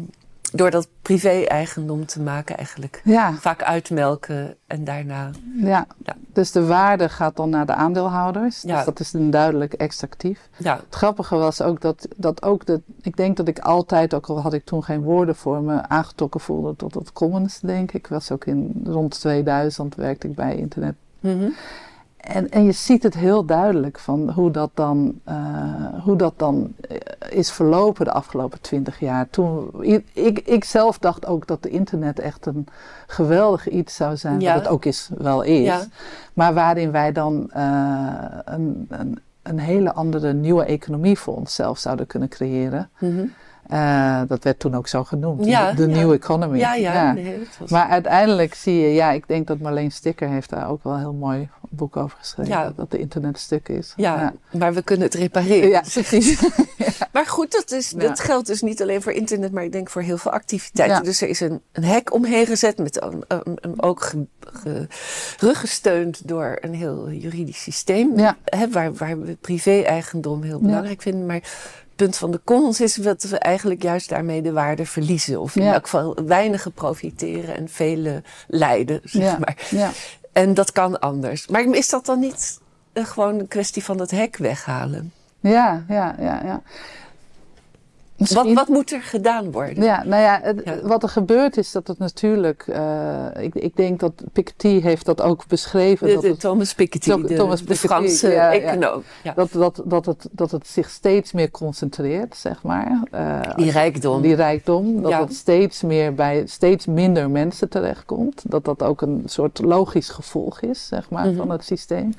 [0.51, 3.01] door dat privé-eigendom te maken eigenlijk.
[3.03, 5.29] Ja, Vaak uitmelken en daarna.
[5.55, 5.87] ja.
[6.05, 6.15] Ja.
[6.33, 8.61] Dus de waarde gaat dan naar de aandeelhouders.
[8.61, 8.75] Ja.
[8.75, 10.49] Dus dat is een duidelijk extractief.
[10.57, 12.81] Ja, Het grappige was ook dat, dat ook de.
[13.01, 16.39] Ik denk dat ik altijd, ook al had ik toen geen woorden voor me, aangetrokken
[16.39, 17.99] voelde tot het commons, denk ik.
[18.01, 20.95] Ik was ook in rond 2000 werkte ik bij internet.
[21.19, 21.49] Mhm.
[22.21, 25.35] En, en je ziet het heel duidelijk van hoe dat dan, eh,
[26.03, 26.97] hoe dat dan eh,
[27.29, 29.29] is verlopen de afgelopen twintig jaar.
[29.29, 29.69] Toen,
[30.13, 32.67] ik, ik zelf dacht ook dat de internet echt een
[33.07, 34.39] geweldig iets zou zijn.
[34.39, 34.53] Ja.
[34.53, 35.65] Wat het ook is, wel is.
[35.65, 35.81] Ja.
[36.33, 38.13] Maar waarin wij dan eh,
[38.45, 42.89] een, een, een hele andere nieuwe economie voor onszelf zouden kunnen creëren.
[42.99, 43.25] Mhm.
[43.67, 45.45] Eh, dat werd toen ook zo genoemd.
[45.45, 45.95] Ja, de ja.
[45.95, 46.57] new economy.
[46.57, 47.13] ja, ja.
[47.13, 50.83] Nee, was- Maar uiteindelijk zie je, ja, ik denk dat Marleen Sticker heeft daar ook
[50.83, 52.73] wel een heel mooi boek over geschreven.
[52.75, 53.93] Dat de internet stuk is.
[53.95, 55.69] ja, maar we kunnen het repareren.
[55.69, 56.39] Ja, precies.
[57.11, 60.01] Maar goed, dat, is, dat geldt dus niet alleen voor internet, maar ik denk voor
[60.01, 61.03] heel veel activiteiten.
[61.03, 64.87] Dus er is een, een hek omheen gezet, met een, een, een ook ge, ge-
[65.39, 68.11] ruggesteund door een heel juridisch systeem.
[68.43, 71.25] Hè, waar, waar we privé-eigendom heel belangrijk vinden.
[71.25, 71.41] Maar
[72.01, 75.39] punt van de commons is dat we eigenlijk juist daarmee de waarde verliezen.
[75.41, 75.73] Of in Ja.
[75.73, 79.37] elk geval weinigen profiteren en vele lijden, zeg Ja.
[79.39, 79.67] maar.
[79.69, 79.91] ja.
[80.33, 81.47] En dat kan anders.
[81.47, 82.59] Maar is dat dan niet
[82.93, 85.13] gewoon een kwestie van het hek weghalen?
[85.39, 86.61] Ja, ja, ja, ja.
[88.21, 89.83] Wat, Misschien- wat moet er gedaan worden?
[89.83, 90.81] Ja, nou ja, het- Ja.
[90.81, 92.63] wat er gebeurt is dat het natuurlijk...
[92.67, 96.07] eh, ik, ik denk dat Piketty heeft dat ook beschreven.
[96.07, 99.03] De, dat de het, Thomas Piketty, Tho- de, Thomas de Piketty, Franse ja, econoom.
[99.23, 99.33] Ja.
[99.33, 103.03] dat, dat, dat, het, dat het zich steeds meer concentreert, zeg maar.
[103.11, 104.21] Eh, Die rijkdom.
[104.21, 108.43] die rijkdom, dat het steeds meer bij steeds minder mensen terechtkomt.
[108.47, 111.35] Dat dat ook een soort logisch gevolg is, zeg maar, Mhm.
[111.37, 112.13] van het systeem.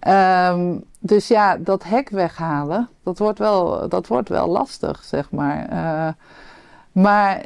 [0.00, 0.74] Ehm,
[1.06, 5.68] dus ja, dat hek weghalen, dat wordt wel, dat wordt wel lastig, zeg maar.
[5.68, 6.12] Eh,
[6.92, 7.44] maar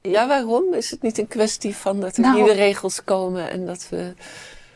[0.00, 0.74] ja, waarom?
[0.74, 4.14] Is het niet een kwestie van dat er Nou- nieuwe regels komen en dat we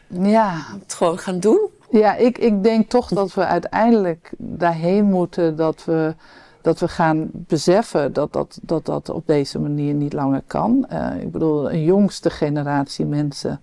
[0.08, 1.68] ja, het gewoon gaan doen?
[1.90, 6.14] Ja, ik, ik denk toch dat we uiteindelijk daarheen moeten dat we,
[6.60, 10.86] dat we gaan beseffen dat dat, dat dat op deze manier niet langer kan.
[10.88, 13.60] Eh, ik bedoel, een jongste generatie mensen,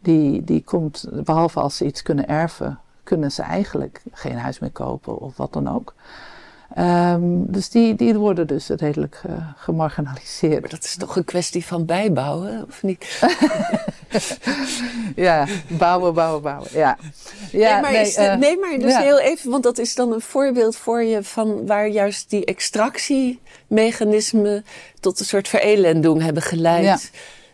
[0.00, 4.70] die, die komt, behalve als ze iets kunnen erven, kunnen ze eigenlijk geen huis meer
[4.70, 5.94] kopen of wat dan ook.
[6.74, 10.60] Ehm, dus die, die worden dus redelijk eh, gemarginaliseerd.
[10.60, 13.20] Maar dat is toch een kwestie van bijbouwen, of niet?
[15.16, 16.68] Ja, bouwen, bouwen, bouwen.
[16.72, 16.96] Ja,
[17.52, 19.00] ja nee, maar, is de- eh, nee, maar dus ja.
[19.00, 24.64] heel even, want dat is dan een voorbeeld voor je van waar juist die extractiemechanismen
[25.00, 26.84] tot een soort verelending hebben geleid.
[26.84, 26.98] ja.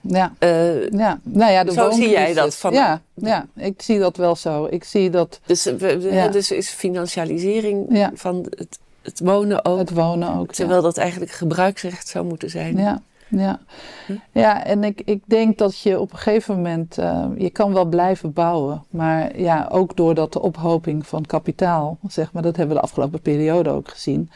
[0.03, 4.17] Eh, Ja, nou ja, de Zo zie jij dat van- Ja, ja, ik zie dat
[4.17, 4.67] wel zo.
[4.71, 6.29] Ik zie dat dus, we- we- Ja.
[6.29, 8.11] dus is financialisering Ja.
[8.15, 9.79] van het, het wonen ook.
[9.79, 10.53] het wonen ook.
[10.53, 12.77] Terwijl dat eigenlijk gebruiksrecht zou moeten zijn.
[12.77, 13.61] Ja, ja.
[14.07, 14.13] Hm?
[14.33, 17.85] ja en ik, ik denk dat je op een gegeven moment, eh, je kan wel
[17.85, 22.81] blijven bouwen, maar ja, ook doordat de ophoping van kapitaal, zeg maar, dat hebben we
[22.81, 24.31] de afgelopen periode ook gezien.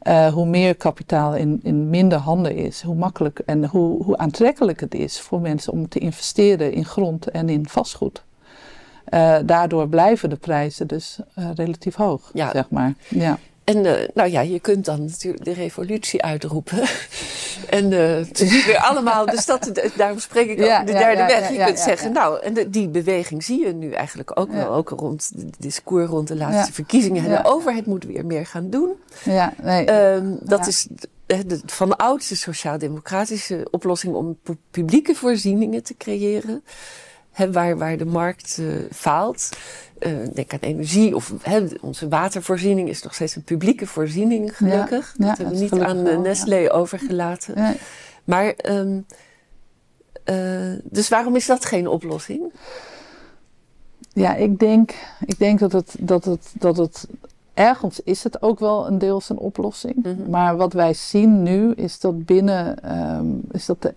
[0.00, 4.80] Eh, hoe meer kapitaal in, in minder handen is, hoe makkelijk en hoe, hoe aantrekkelijk
[4.80, 8.22] het is voor mensen om te investeren in grond en in vastgoed.
[9.04, 12.50] Eh, daardoor blijven de prijzen dus eh, relatief hoog, Ja.
[12.52, 12.94] zeg maar.
[13.08, 13.38] Ja.
[13.76, 16.78] En eh, nou ja, je kunt dan natuurlijk de revolutie uitroepen.
[17.78, 20.98] en eh, het is weer allemaal, dus dat, daarom spreek ik Ja, over de ja,
[20.98, 21.50] derde ja, weg.
[21.50, 24.68] Je kunt zeggen, nou, en de- die beweging zie je nu eigenlijk ook wel.
[24.74, 27.24] Ook rond het discours rond de laatste verkiezingen.
[27.24, 28.92] En de overheid moet weer meer gaan doen.
[29.24, 29.84] Ja, nee.
[29.84, 30.86] Ehm, dat is
[31.26, 36.64] de, de- van de oudste sociaal-democratische oplossing om pu- publieke voorzieningen te creëren.
[37.36, 39.48] Waar, waar de markt eh, faalt.
[39.98, 45.14] Eh, denk aan energie of hè, onze watervoorziening is nog steeds een publieke voorziening, gelukkig.
[45.18, 46.18] ja, dat dat hebben we niet aan wel, ja.
[46.18, 47.54] Nestlé overgelaten.
[47.54, 47.76] Nee.
[48.24, 49.00] Maar, ehm,
[50.24, 52.52] eh, dus waarom is dat geen oplossing?
[54.12, 54.94] Ja, ik denk,
[55.26, 57.06] ik denk dat, het, dat, het, dat het.
[57.54, 59.94] Ergens is het ook wel een deels een oplossing.
[60.02, 60.30] Mhm.
[60.30, 62.82] Maar wat wij zien nu is dat binnen.
[62.82, 63.94] ehm, is dat de,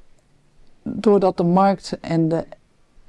[0.83, 2.45] doordat de markt en de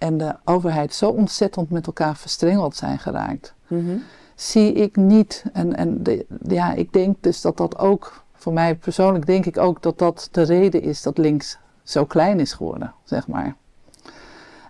[0.04, 3.96] en de overheid zo ontzettend met elkaar verstrengeld zijn geraakt, Mhm.
[4.34, 5.44] zie ik niet.
[5.52, 9.58] En, en de, ja, ik denk dus dat dat ook, voor mij persoonlijk denk ik
[9.58, 13.54] ook dat dat de reden is dat links zo klein is geworden, zeg maar.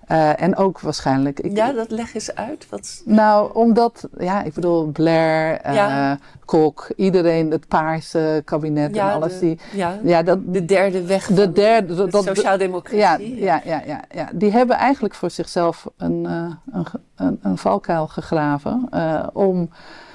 [0.07, 1.41] Eh, en ook waarschijnlijk.
[1.41, 2.67] Ik, Ja, dat leg eens uit.
[2.71, 3.03] Wat...
[3.05, 6.19] Nou, omdat, ja, ik bedoel, Blair, Ja.
[6.45, 9.59] Kok, iedereen, het paarse kabinet en alles de, die.
[9.73, 11.95] ja, Ja, dat, de derde weg de derde.
[11.95, 13.37] de sociaaldemocratie.
[13.37, 16.87] ja, ja, ja, ja, ja, die hebben eigenlijk voor zichzelf een, eh, een,
[17.17, 18.89] een, een valkuil gegraven.
[19.33, 19.71] om,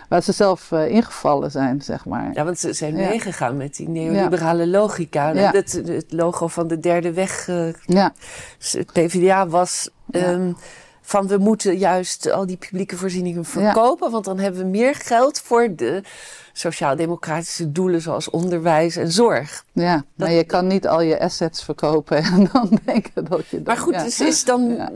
[0.09, 2.29] waar ze zelf eh, ingevallen zijn, zeg maar.
[2.33, 3.07] Ja, want ze zijn Ja.
[3.07, 5.29] meegegaan met die neoliberale logica.
[5.29, 5.51] Ja.
[5.51, 8.13] Het, het logo van de derde weg, eh, Ja,
[8.71, 10.51] het PvdA, was ehm,
[11.01, 14.11] van we moeten juist al die publieke voorzieningen verkopen.
[14.11, 16.01] Want dan hebben we meer geld voor de
[16.59, 19.65] sociaal-democratische doelen zoals onderwijs en zorg.
[19.73, 20.03] ja.
[20.15, 23.61] maar je kan niet al je assets verkopen en dan denken dat je.
[23.65, 24.03] Maar dat- goed, ja.
[24.03, 24.75] dus is dan.
[24.75, 24.91] Ja.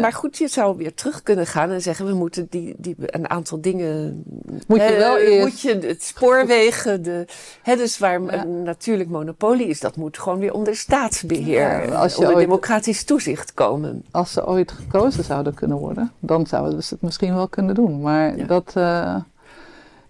[0.00, 3.30] Maar goed, je zou weer terug kunnen gaan en zeggen: we moeten die, die, een
[3.30, 4.22] aantal dingen.
[4.66, 5.40] Moet je hè, wel eerst.
[5.48, 7.26] Moet je het spoorwegen, de,
[7.62, 8.44] hè, dus waar Ja.
[8.44, 12.44] een natuurlijk monopolie is, dat moet gewoon weer onder staatsbeheer, Ja, als je onder ooit-
[12.46, 14.04] democratisch toezicht komen.
[14.10, 18.00] als ze ooit gekozen zouden kunnen worden, dan zouden ze het misschien wel kunnen doen.
[18.00, 19.16] Maar dat, eh,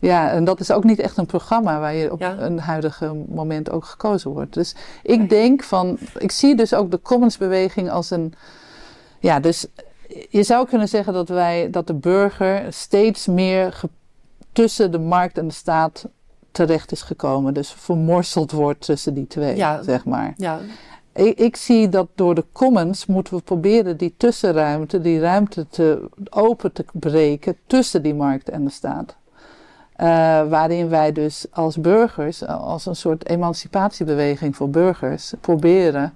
[0.03, 2.39] ja, en dat is ook niet echt een programma waar je op Ja.
[2.39, 4.55] een huidige moment ook gekozen wordt.
[4.55, 8.35] Dus ik denk van, ik zie dus ook de commonsbeweging als een,
[9.19, 9.67] ja, dus
[10.29, 13.81] je zou kunnen zeggen dat wij, dat de burger steeds meer
[14.53, 16.09] tussen de markt en de staat
[16.51, 17.55] terecht is gekomen.
[17.55, 19.83] Dus vermorseld wordt tussen die twee, Ja.
[19.83, 20.35] zeg maar.
[20.37, 20.59] Ja,
[21.15, 26.09] Ik, ik zie dat door de commons moeten we proberen die tussenruimte, die ruimte te
[26.31, 29.17] open te breken tussen die markt en de staat.
[30.03, 30.09] Eh,
[30.49, 36.15] waarin wij dus als burgers, als een soort emancipatiebeweging voor burgers, proberen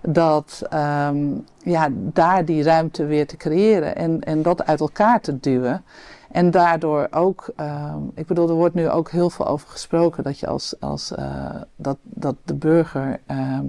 [0.00, 1.16] dat ehm,
[1.64, 5.84] ja, daar die ruimte weer te creëren en, en dat uit elkaar te duwen.
[6.30, 10.38] En daardoor ook, ehm, ik bedoel, er wordt nu ook heel veel over gesproken dat
[10.38, 13.64] je als, als eh, dat, dat de burger ehm,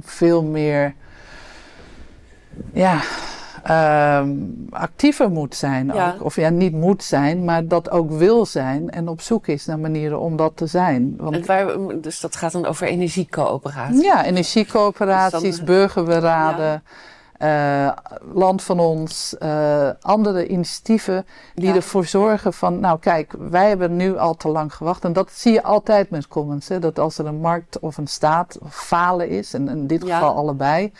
[0.00, 0.94] veel meer
[2.72, 3.00] ja,
[3.62, 4.30] ehm,
[4.70, 5.86] actiever moet zijn.
[5.86, 6.12] Ja.
[6.14, 6.24] Ook.
[6.24, 9.78] Of ja, niet moet zijn, maar dat ook wil zijn en op zoek is naar
[9.78, 11.14] manieren om dat te zijn.
[11.16, 14.02] Want en waar, dus dat gaat dan over energiecoöperatie.
[14.02, 16.82] ja, energiecoöperaties, Dus dan- burgerberaden,
[17.42, 17.88] eh,
[18.34, 21.74] Land van ons, eh, andere initiatieven die Ja.
[21.74, 25.04] ervoor zorgen van, nou kijk, wij hebben nu al te lang gewacht.
[25.04, 28.06] En dat zie je altijd met commons, hè, dat als er een markt of een
[28.06, 30.14] staat falen is, en in dit Ja.
[30.18, 30.92] geval allebei,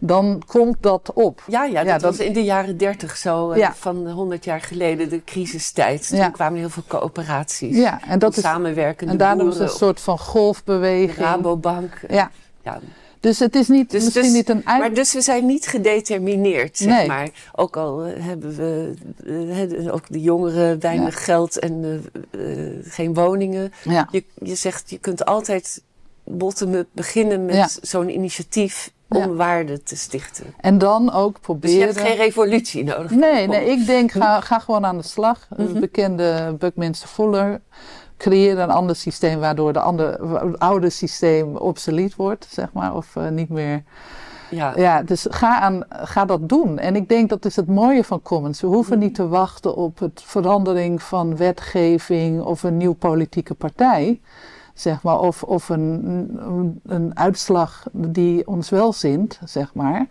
[0.00, 1.42] dan komt dat op.
[1.46, 3.72] Ja, ja, dat, Ja, dat- was in de jaren dertig zo, eh, Ja.
[3.74, 6.06] van 100 jaar geleden, de crisistijd.
[6.06, 6.22] Ja.
[6.24, 7.76] Toen kwamen heel veel coöperaties.
[7.76, 11.16] Ja, en dat is, samenwerkende en boeren, een soort van golfbeweging.
[11.26, 12.00] Rabobank.
[12.08, 12.30] Ja,
[12.62, 12.78] Ja.
[13.24, 14.80] Dus het is niet, Dus- misschien dus- niet een eind.
[14.80, 17.06] Maar dus we zijn niet gedetermineerd, zeg Nee.
[17.06, 17.28] maar.
[17.54, 18.94] Ook al eh, hebben we,
[19.26, 22.40] eh, hè, ook de jongeren, weinig geld en eh,
[22.82, 23.72] geen woningen.
[23.84, 24.08] ja.
[24.10, 25.82] Je, je zegt, je kunt altijd
[26.24, 27.68] bottom-up beginnen met Ja.
[27.82, 29.28] zo'n initiatief om Ja.
[29.28, 30.54] waarde te stichten.
[30.60, 31.86] En dan ook Dus je proberen...
[31.86, 33.10] hebt geen revolutie nodig.
[33.10, 35.48] Nee, nee, ik denk ga, ga gewoon aan de slag.
[35.56, 35.80] Mhm.
[35.80, 37.60] Bekende Buckminster Fuller.
[38.16, 42.94] Creëer een ander systeem waardoor de andere, het oude systeem obsolet wordt, zeg maar.
[42.94, 43.82] Of eh, niet meer.
[44.50, 44.72] Ja.
[44.76, 46.78] Ja, dus ga, aan, ga dat doen.
[46.78, 48.60] En ik denk dat is het mooie van Commons.
[48.60, 54.20] We hoeven niet te wachten op het verandering van wetgeving of een nieuw politieke partij.
[54.74, 56.04] Zeg maar, of, of een,
[56.38, 60.06] een, een uitslag die ons wel zint, zeg maar.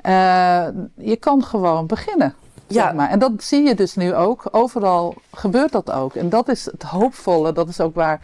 [0.00, 2.34] Eh, je kan gewoon beginnen.
[2.70, 2.82] Ja.
[2.84, 3.10] Zeg maar.
[3.10, 4.48] En dat zie je dus nu ook.
[4.50, 6.14] Overal gebeurt dat ook.
[6.14, 7.52] En dat is het hoopvolle.
[7.52, 8.20] Dat is ook waar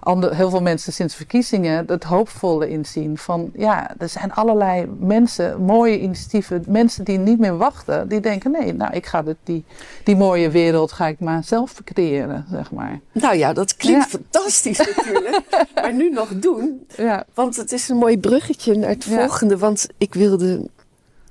[0.00, 3.18] ander, heel veel mensen sinds verkiezingen het hoopvolle in zien.
[3.18, 6.64] Van ja, er zijn allerlei mensen, mooie initiatieven.
[6.66, 8.08] Mensen die niet meer wachten.
[8.08, 9.64] Die denken nee, nou ik ga dit, die,
[10.04, 13.00] die mooie wereld ga ik maar zelf creëren, zeg maar.
[13.12, 14.18] Nou ja, dat klinkt Ja.
[14.18, 15.40] fantastisch natuurlijk.
[15.74, 16.86] maar nu nog doen.
[16.96, 19.58] Ja, Want het is een mooi bruggetje naar het volgende.
[19.58, 20.68] Want ik wilde...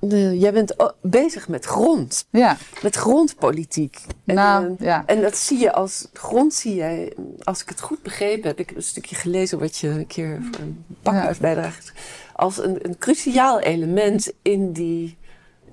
[0.09, 2.25] De, jij bent bezig met grond.
[2.29, 2.57] ja.
[2.81, 4.01] Met grondpolitiek.
[4.25, 5.03] En, nou, eh, ja.
[5.05, 7.13] En dat zie je als grond, zie jij,
[7.43, 10.39] als ik het goed begrepen heb, ik heb een stukje gelezen wat je een keer
[10.51, 11.91] voor een pakhuisbijdrage hebt,
[12.35, 15.17] als een, een cruciaal element in die,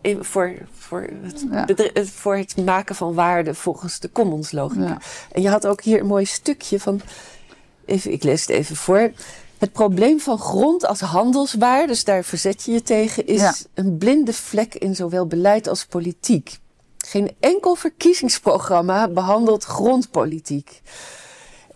[0.00, 1.64] in, voor, voor, het Ja.
[1.92, 4.84] het- voor het maken van waarde volgens de commons logica.
[4.86, 4.98] Ja.
[5.32, 7.00] En je had ook hier een mooi stukje van,
[7.84, 9.10] even, ik lees het even voor.
[9.62, 13.54] Het probleem van grond als handelswaar, dus daar verzet je je tegen, is Ja.
[13.74, 16.58] een blinde vlek in zowel beleid als politiek.
[16.98, 20.82] Geen enkel verkiezingsprogramma behandelt grondpolitiek.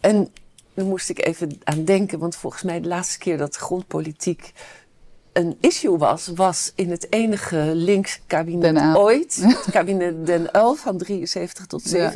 [0.00, 0.32] En
[0.74, 4.52] daar moest ik even aan denken, want volgens mij de laatste keer dat grondpolitiek
[5.32, 10.98] een issue was, was in het enige links kabinet ooit, het kabinet Den Uyl van
[10.98, 12.10] 73 tot Ja.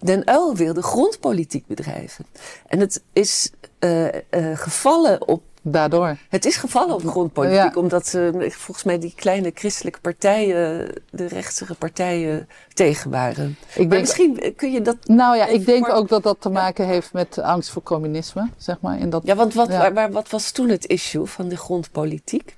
[0.00, 0.24] 77.
[0.24, 2.26] Den Uyl wilde grondpolitiek bedrijven.
[2.66, 4.22] En het is eh, eh,
[4.54, 6.16] gevallen op Daardoor.
[6.28, 7.80] het is gevallen op grondpolitiek, Ja.
[7.80, 13.56] omdat ze volgens mij die kleine christelijke partijen, de rechtse partijen, tegen waren.
[13.68, 14.96] Ik Maar denk, misschien kun je dat.
[15.04, 18.48] nou ja, ik denk voor- ook dat dat te maken heeft met angst voor communisme,
[18.56, 18.98] zeg maar.
[18.98, 20.10] In dat, Ja, want wat, Ja.
[20.10, 22.56] Wat was toen het issue van de grondpolitiek?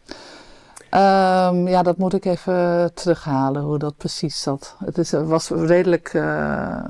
[0.91, 4.75] Ehm, ja, dat moet ik even terughalen, hoe dat precies zat.
[4.85, 6.09] Het is, was redelijk...
[6.15, 6.85] eh,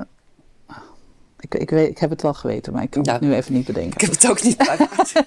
[1.40, 3.12] ik, ik, weet, ik heb het wel geweten, maar ik kan Ja.
[3.12, 3.92] het nu even niet bedenken.
[3.94, 5.12] Ik heb het ook niet paraat.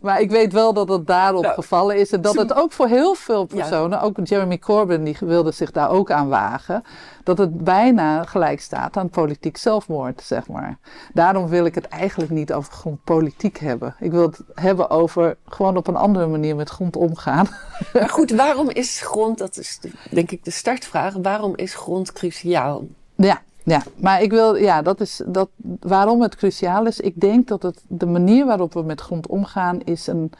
[0.00, 2.10] Maar ik weet wel dat het daarop Nou, gevallen is.
[2.12, 3.54] En dat het ook voor heel veel Ja.
[3.56, 6.82] personen, ook Jeremy Corbyn, die wilde zich daar ook aan wagen.
[7.24, 10.78] Dat het bijna gelijk staat aan politiek zelfmoord, zeg maar.
[11.12, 13.94] Daarom wil ik het eigenlijk niet over grondpolitiek hebben.
[14.00, 17.48] Ik wil het hebben over gewoon op een andere manier met grond omgaan.
[17.92, 22.12] maar goed, waarom is grond, dat is de- denk ik de startvraag, waarom is grond
[22.12, 22.84] cruciaal?
[23.14, 25.48] Ja, ja, maar ik wil, ja, dat is dat,
[25.80, 27.00] waarom het cruciaal is.
[27.00, 30.30] Ik denk dat het, de manier waarop we met grond omgaan is een,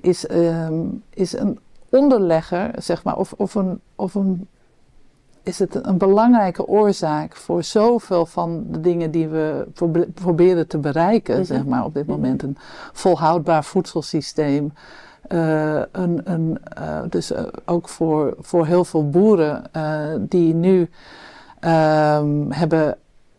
[0.00, 0.82] is, ehm,
[1.14, 1.58] is een
[1.90, 4.46] onderlegger, zeg maar, of, of, een, of een,
[5.42, 10.78] is het een belangrijke oorzaak voor zoveel van de dingen die we probe- proberen te
[10.78, 11.44] bereiken, Mhm.
[11.44, 12.12] zeg maar, op dit Mhm.
[12.16, 12.42] moment.
[12.42, 12.56] Een
[12.92, 14.72] volhoudbaar voedselsysteem.
[15.26, 19.62] eh, een, een, eh, dus eh, ook voor, voor heel veel boeren
[20.28, 20.88] die nu
[21.70, 22.96] ehm, hebben.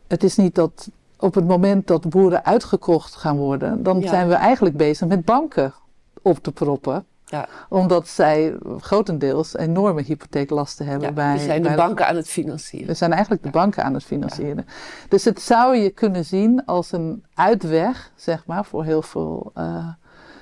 [0.07, 4.07] Het is niet dat op het moment dat boeren uitgekocht gaan worden, dan Ja.
[4.07, 5.73] zijn we eigenlijk bezig met banken
[6.21, 7.05] op te proppen.
[7.25, 7.47] Ja.
[7.69, 11.33] Omdat zij grotendeels enorme hypotheeklasten hebben Ja, bij.
[11.33, 12.87] we zijn de bij banken aan het financieren.
[12.87, 14.65] we zijn eigenlijk de banken aan het financieren.
[15.09, 19.87] Dus het zou je kunnen zien als een uitweg, zeg maar, voor heel veel, eh,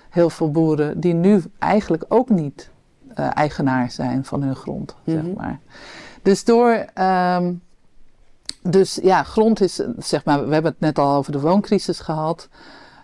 [0.09, 2.69] heel veel boeren die nu eigenlijk ook niet
[3.15, 5.33] eh, eigenaar zijn van hun grond, zeg Mhm.
[5.35, 5.59] maar.
[6.21, 6.85] Dus door.
[6.93, 7.53] ehm,
[8.69, 12.47] dus ja, grond is, zeg maar, we hebben het net al over de wooncrisis gehad.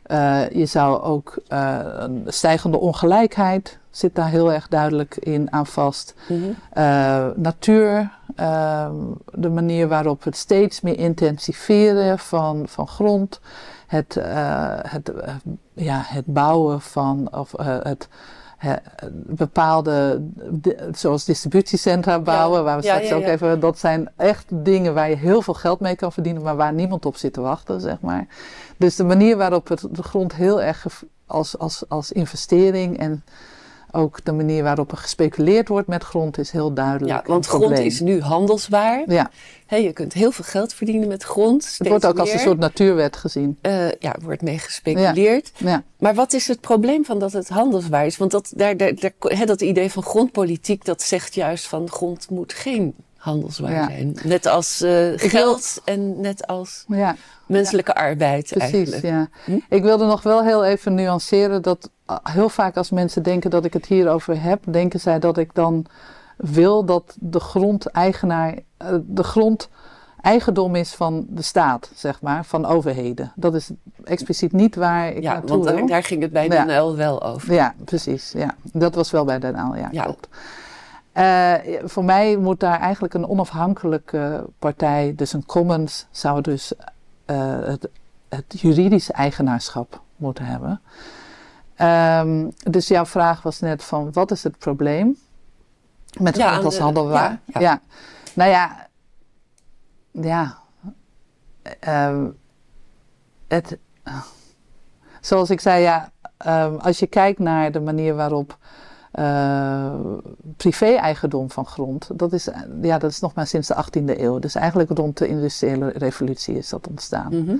[0.03, 5.65] Eh, je zou ook eh, een stijgende ongelijkheid zit daar heel erg duidelijk in aan
[5.65, 6.13] vast.
[6.27, 6.39] Mhm.
[6.73, 8.95] Eh, natuur, ehm,
[9.31, 13.39] de manier waarop het steeds meer intensiveren van, van grond,
[13.87, 14.17] het,
[14.87, 15.11] het,
[15.73, 18.07] ja, het bouwen van of, het
[19.13, 20.21] bepaalde,
[20.91, 22.63] zoals distributiecentra bouwen, Ja.
[22.65, 25.79] waar we straks ja, ook even, dat zijn echt dingen waar je heel veel geld
[25.79, 28.27] mee kan verdienen, maar waar niemand op zit te wachten, zeg maar.
[28.77, 30.85] Dus de manier waarop het, de grond heel erg
[31.25, 33.23] als, als, als investering en
[33.91, 37.25] ook de manier waarop er gespeculeerd wordt met grond is heel duidelijk.
[37.25, 39.03] Ja, want grond is nu handelswaar.
[39.07, 39.29] Ja,
[39.65, 41.75] Hè, je kunt heel veel geld verdienen met grond.
[41.77, 43.57] het wordt ook als een soort natuurwet gezien.
[43.61, 45.51] Uh, ja, er wordt mee gespeculeerd.
[45.57, 48.17] Ja, Maar wat is het probleem van dat het handelswaar is?
[48.17, 48.93] Want dat, daar, daar,
[49.45, 53.87] dat idee van grondpolitiek, dat zegt juist van grond moet geen handelswaar Ja.
[53.87, 54.17] zijn.
[54.23, 57.15] Net als eh, wil- geld en net als ja
[57.47, 58.71] menselijke arbeid precies.
[58.73, 59.03] eigenlijk.
[59.03, 59.29] Ja.
[59.45, 59.57] Hm?
[59.69, 61.89] Ik wilde nog wel heel even nuanceren dat
[62.23, 65.85] heel vaak als mensen denken dat ik het hierover heb, denken zij dat ik dan
[66.37, 69.69] wil dat de grondeigenaar, eh, de grond
[70.21, 73.31] eigendom is van de staat, zeg maar, van overheden.
[73.35, 73.69] Dat is
[74.03, 75.87] expliciet niet waar ik Ja, naartoe want daar, wil.
[75.87, 77.53] daar ging het bij Uyl wel over.
[77.53, 78.31] Ja, precies.
[78.31, 78.55] Ja.
[78.73, 80.03] Dat was wel bij Den Uyl, ja, Ja.
[80.03, 80.27] klopt.
[81.11, 86.73] Eh, voor mij moet daar eigenlijk een onafhankelijke partij, dus een commons, zou dus
[87.25, 87.89] eh, het,
[88.29, 90.81] het juridische eigenaarschap moeten hebben.
[91.81, 95.17] Ehm, dus jouw vraag was net van, wat is het probleem
[96.19, 97.39] met Ja, grond aan als de- handelwaar?
[97.45, 97.81] ja, ja.
[98.33, 98.87] Nou ja,
[100.11, 100.57] ja.
[101.79, 102.25] Ehm,
[103.47, 103.77] het,
[105.21, 108.57] zoals ik zei, ja, ehm, als je kijkt naar de manier waarop
[109.11, 109.93] eh,
[110.57, 114.39] privé-eigendom van grond, dat is, eh, ja, dat is nog maar sinds de 18e eeuw.
[114.39, 117.27] Dus eigenlijk rond de industriële revolutie is dat ontstaan.
[117.45, 117.55] Mhm.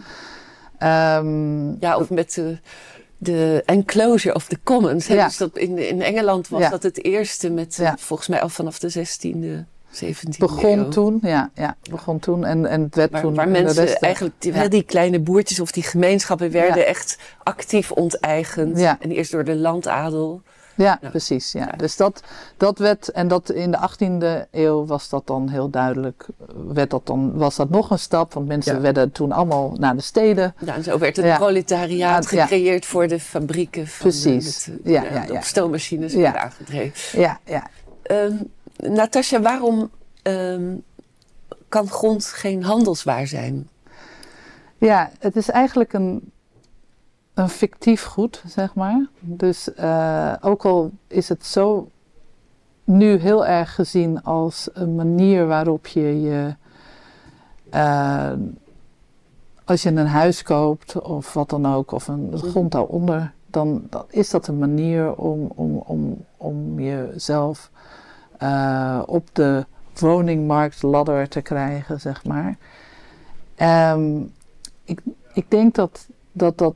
[1.80, 2.60] Ja, of met de,
[3.24, 5.08] de enclosure of the commons.
[5.08, 5.14] hè.
[5.16, 5.26] Ja.
[5.26, 6.70] Dus dat in, in Engeland was Ja.
[6.70, 7.96] dat het eerste met, eh, Ja.
[8.00, 10.90] volgens mij al vanaf de 16e, 17e begon eeuw.
[10.90, 14.36] toen, ja, ja, begon toen en, en het werd Waar, toen waar de mensen eigenlijk,
[14.40, 18.80] die, die kleine boertjes of die gemeenschappen werden echt actief onteigend.
[18.80, 18.98] Ja.
[19.00, 20.42] En eerst door de landadel.
[20.82, 21.10] Ja, Ja.
[21.10, 21.52] precies.
[21.52, 21.66] Ja.
[21.78, 22.24] Dus dat,
[22.58, 26.26] dat werd, en dat in de 18e eeuw was dat dan heel duidelijk,
[26.68, 28.82] werd dat dan, was dat nog een stap, want mensen Ja.
[28.82, 30.56] werden toen allemaal naar de steden.
[30.60, 31.38] Ja, en zo werd het Ja.
[31.38, 32.42] proletariaat Ja.
[32.42, 33.88] gecreëerd voor de fabrieken.
[33.88, 34.64] Van Precies.
[34.64, 35.42] De, met, Ja, eh, ja, op ja.
[35.42, 37.20] stoommachines werden aangedreven.
[37.20, 37.68] Ja, ja.
[38.04, 38.36] Ehm
[38.76, 39.90] Natasja, waarom
[40.22, 40.76] ehm,
[41.70, 43.70] kan grond geen handelswaar zijn?
[44.78, 46.32] ja, het is eigenlijk een,
[47.34, 49.08] een fictief goed, zeg maar.
[49.20, 51.90] Dus uh, ook al is het zo
[52.84, 56.56] nu heel erg gezien als een manier waarop je je.
[57.74, 58.32] Uh,
[59.66, 62.38] als je een huis koopt of wat dan ook, of een mhm.
[62.38, 67.72] grond daaronder, dan, dan is dat een manier om, om, om, om jezelf
[68.44, 69.66] uh, op de
[70.00, 72.58] woningmarktladder te krijgen, zeg maar.
[73.94, 74.32] Um,
[74.84, 75.02] ik,
[75.34, 76.76] ik denk dat dat, dat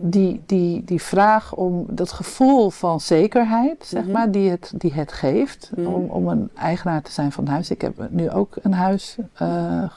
[0.00, 4.12] die, die, die vraag om dat gevoel van zekerheid, zeg mhm.
[4.12, 5.86] maar, die het, die het geeft, mhm.
[5.86, 7.70] om, om een eigenaar te zijn van een huis.
[7.70, 9.90] Ik heb nu ook een huis, uh,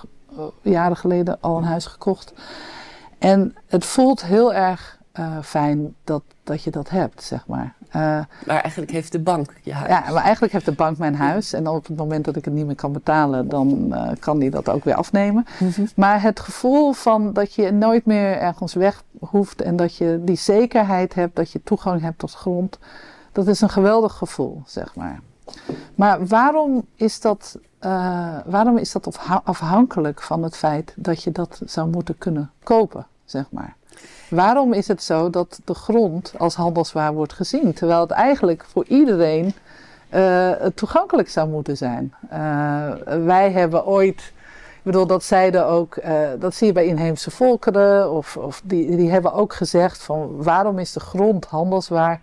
[0.62, 2.34] jaren geleden al een huis gekocht.
[3.18, 7.76] En het voelt heel erg uh, fijn dat, dat je dat hebt, zeg maar.
[7.96, 8.02] Uh,
[8.46, 9.90] maar eigenlijk heeft de bank je huis.
[9.90, 11.54] Ja, maar eigenlijk heeft de bank mijn huis.
[11.54, 14.50] En op het moment dat ik het niet meer kan betalen, dan uh, kan die
[14.50, 15.46] dat ook weer afnemen.
[15.60, 20.22] Mm Maar het gevoel van dat je nooit meer ergens weg hoeft en dat je
[20.22, 22.80] die zekerheid hebt, dat je toegang hebt tot grond,
[23.32, 25.20] dat is een geweldig gevoel, zeg maar.
[25.96, 31.62] Maar waarom is dat, uh, waarom is dat afhankelijk van het feit dat je dat
[31.66, 33.76] zou moeten kunnen kopen, zeg maar?
[34.34, 38.86] Waarom is het zo dat de grond als handelswaar wordt gezien, terwijl het eigenlijk voor
[38.88, 39.54] iedereen
[40.14, 42.14] uh, toegankelijk zou moeten zijn?
[42.34, 42.92] Uh,
[43.26, 44.34] wij hebben ooit,
[44.76, 48.96] ik bedoel, dat zeiden ook, uh, dat zie je bij inheemse volkeren, of, of die,
[48.96, 52.22] die hebben ook gezegd van waarom is de grond handelswaar?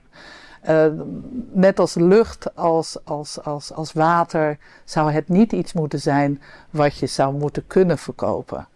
[1.53, 6.97] net als lucht, als, als, als, als water, zou het niet iets moeten zijn wat
[6.97, 8.67] je zou moeten kunnen verkopen.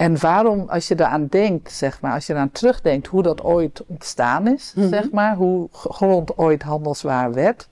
[0.00, 3.82] En waarom, als je eraan denkt, zeg maar, als je eraan terugdenkt hoe dat ooit
[3.86, 4.88] ontstaan is, mhm.
[4.88, 7.68] zeg maar, hoe grond ooit handelswaar werd,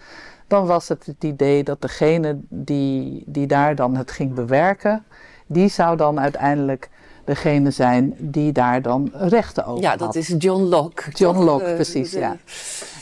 [0.47, 5.05] dan was het het idee dat degene die, die daar dan het ging bewerken,
[5.47, 6.89] die zou dan uiteindelijk
[7.24, 9.99] degene zijn die daar dan rechten over had.
[9.99, 11.11] Ja, dat is John Locke.
[11.11, 12.37] John Locke, uh, precies, ja.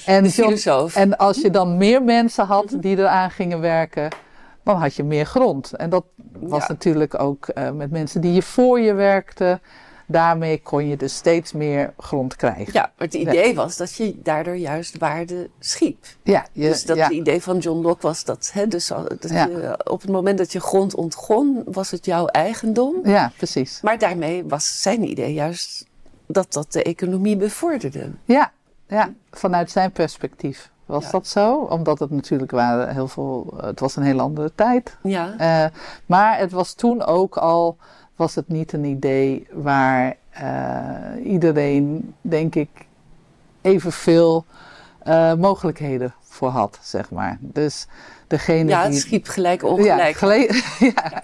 [0.05, 2.81] En, John, en als je dan meer mensen had mhm.
[2.81, 4.09] die eraan gingen werken,
[4.67, 5.73] dan had je meer grond.
[5.73, 6.05] En dat
[6.39, 9.61] was natuurlijk ook uh, met mensen die je voor je werkten.
[10.07, 12.73] Daarmee kon je dus steeds meer grond krijgen.
[12.73, 16.05] Ja, maar het idee was dat je daardoor juist waarde schiep.
[16.23, 19.79] Ja, je, dus dat het idee van John Locke was dat, hè, dus dat je,
[19.85, 22.97] op het moment dat je grond ontgon, was het jouw eigendom.
[23.05, 23.81] Ja, precies.
[23.83, 25.87] Maar daarmee was zijn idee juist
[26.27, 28.11] dat dat de economie bevorderde.
[28.25, 28.53] Ja,
[28.87, 31.57] ja vanuit zijn perspectief was dat zo.
[31.57, 33.55] Omdat het natuurlijk waren heel veel.
[33.61, 34.97] Het was een hele andere tijd.
[35.03, 35.35] Ja.
[35.41, 35.71] Uh,
[36.07, 37.77] maar het was toen ook al.
[38.17, 42.69] Was het niet een idee waar uh, iedereen, denk ik,
[43.61, 44.45] evenveel
[45.07, 47.39] uh, mogelijkheden voor had, zeg maar.
[47.41, 47.87] Dus
[48.27, 49.01] degene ja, het die.
[49.01, 50.21] schiep gelijk ongelijk.
[50.21, 51.23] Ja, ja, ja,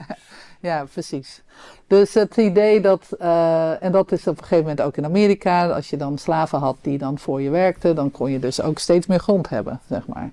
[0.93, 1.43] precies.
[1.87, 5.69] Dus het idee dat, uh, en dat is op een gegeven moment ook in Amerika,
[5.69, 8.79] als je dan slaven had die dan voor je werkten, dan kon je dus ook
[8.79, 10.31] steeds meer grond hebben, zeg maar.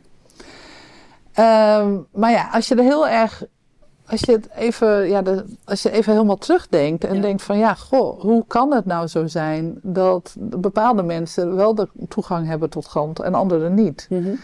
[1.79, 3.43] Um, maar ja, als je er heel erg,
[4.07, 7.73] als je het even, ja, de, als je even helemaal terugdenkt en denkt van ja,
[7.73, 12.85] goh, hoe kan het nou zo zijn dat bepaalde mensen wel de toegang hebben tot
[12.85, 14.07] grond en anderen niet?
[14.09, 14.39] Mm -hmm.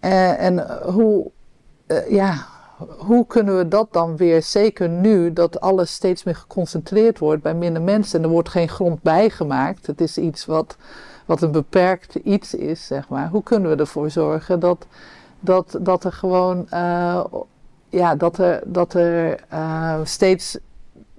[0.00, 1.30] uh, en hoe,
[1.86, 2.46] uh, ja,
[2.98, 7.54] hoe kunnen we dat dan weer, zeker nu dat alles steeds meer geconcentreerd wordt bij
[7.54, 9.86] minder mensen en er wordt geen grond bijgemaakt.
[9.86, 10.76] Het is iets wat,
[11.24, 13.28] wat een beperkt iets is, zeg maar.
[13.28, 14.86] Hoe kunnen we ervoor zorgen dat,
[15.40, 17.24] dat, dat er gewoon, uh,
[17.88, 20.58] ja, dat er, dat er uh, steeds,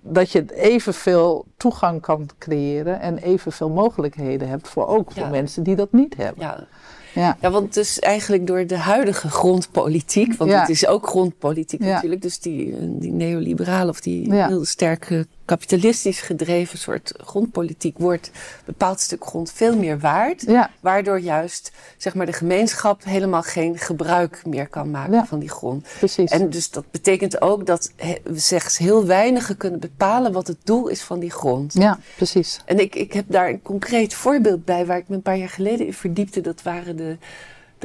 [0.02, 5.76] dat je evenveel toegang kan creëren en evenveel mogelijkheden hebt voor ook voor mensen die
[5.76, 6.44] dat niet hebben.
[6.44, 6.68] Ja.
[7.16, 7.38] Ja.
[7.42, 12.40] ja, want dus eigenlijk door de huidige grondpolitiek, want het is ook grondpolitiek natuurlijk, dus
[12.40, 19.26] die, die neoliberale of die heel sterke kapitalistisch gedreven soort grondpolitiek wordt een bepaald stuk
[19.26, 20.42] grond veel meer waard.
[20.42, 20.72] Ja.
[20.80, 25.88] Waardoor juist zeg maar, de gemeenschap helemaal geen gebruik meer kan maken van die grond.
[25.98, 26.32] Precies.
[26.32, 27.92] En dus dat betekent ook dat
[28.24, 31.74] we slechts heel weinigen kunnen bepalen wat het doel is van die grond.
[31.74, 32.62] Ja, precies.
[32.66, 35.50] En ik, ik heb daar een concreet voorbeeld bij waar ik me een paar jaar
[35.50, 36.42] geleden in verdiepte.
[36.42, 37.18] Dat waren de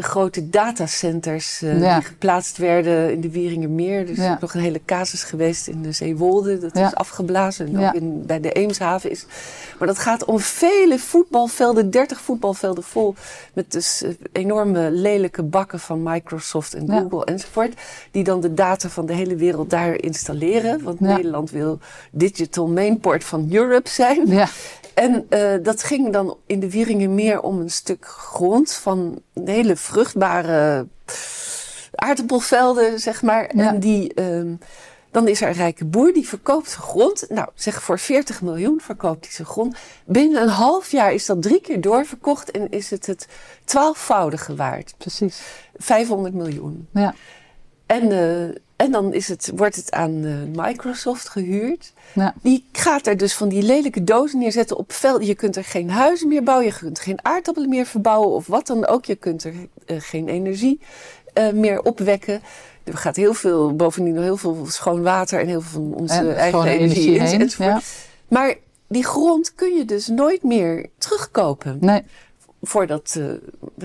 [0.01, 4.07] de grote datacenters uh, die geplaatst werden in de Wieringermeer.
[4.07, 6.59] Dus er is nog een hele casus geweest in de Zeewolde.
[6.59, 7.67] Dat is afgeblazen.
[7.67, 9.27] En ook in, bij de Eemshaven is.
[9.79, 13.15] Maar dat gaat om vele voetbalvelden, 30 voetbalvelden vol.
[13.53, 17.81] Met dus uh, enorme lelijke bakken van Microsoft en Google enzovoort.
[18.11, 20.83] Die dan de data van de hele wereld daar installeren.
[20.83, 21.79] Want Nederland wil
[22.11, 24.49] digital mainport van Europe zijn.
[24.95, 30.87] En uh, dat ging dan in de Wieringenmeer om een stuk grond van hele vruchtbare
[31.95, 33.45] aardappelvelden, zeg maar.
[33.45, 34.53] En die, uh,
[35.11, 37.27] Dan is er een rijke boer die verkoopt zijn grond.
[37.29, 39.77] Nou, zeg voor 40 miljoen verkoopt hij zijn grond.
[40.05, 43.29] Binnen een half jaar is dat drie keer doorverkocht en is het het
[43.65, 44.95] twaalfvoudige waard.
[44.99, 45.41] Precies.
[45.77, 46.89] 500 miljoen.
[46.93, 47.15] Ja.
[47.87, 51.93] En, uh, en dan is het, wordt het aan uh, Microsoft gehuurd.
[52.15, 52.35] Ja.
[52.43, 55.27] Die gaat er dus van die lelijke dozen neerzetten op velden.
[55.27, 58.67] Je kunt er geen huizen meer bouwen, je kunt geen aardappelen meer verbouwen of wat
[58.67, 59.05] dan ook.
[59.05, 59.53] Je kunt er
[59.87, 60.81] uh, geen energie
[61.53, 62.41] meer opwekken.
[62.85, 66.15] Er gaat heel veel, bovendien nog heel veel schoon water en heel veel van onze
[66.15, 67.69] En eigen energie, energie heen, enzovoort.
[67.69, 67.81] ja.
[68.29, 68.55] Maar
[68.89, 72.03] die grond kun je dus nooit meer terugkopen Nee,
[72.63, 73.33] voor dat uh,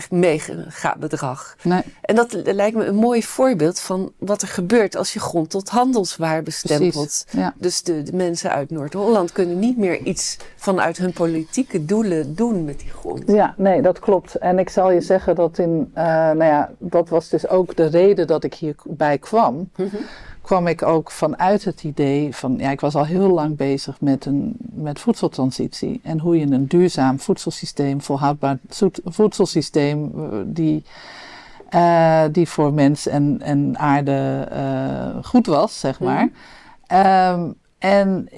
[0.09, 1.55] mega bedrag.
[1.63, 1.81] nee.
[2.01, 5.69] En dat lijkt me een mooi voorbeeld van wat er gebeurt als je grond tot
[5.69, 7.25] handelswaar bestempelt.
[7.29, 7.53] Ja.
[7.57, 12.65] Dus de, de mensen uit Noord-Holland kunnen niet meer iets vanuit hun politieke doelen doen
[12.65, 13.23] met die grond.
[13.27, 14.35] Ja, nee, dat klopt.
[14.35, 17.85] En ik zal je zeggen dat in, uh, nou ja, dat was dus ook de
[17.85, 19.69] reden dat ik hierbij kwam.
[20.45, 24.25] Kwam ik ook vanuit het idee van, ja, ik was al heel lang bezig met,
[24.25, 25.99] een, met voedseltransitie.
[26.03, 28.57] En hoe je een duurzaam voedselsysteem, volhoudbaar
[29.05, 30.83] voedselsysteem, uh, die,
[31.75, 36.29] uh, die voor mens en, en aarde uh, goed was, zeg maar.
[37.33, 38.29] Um, en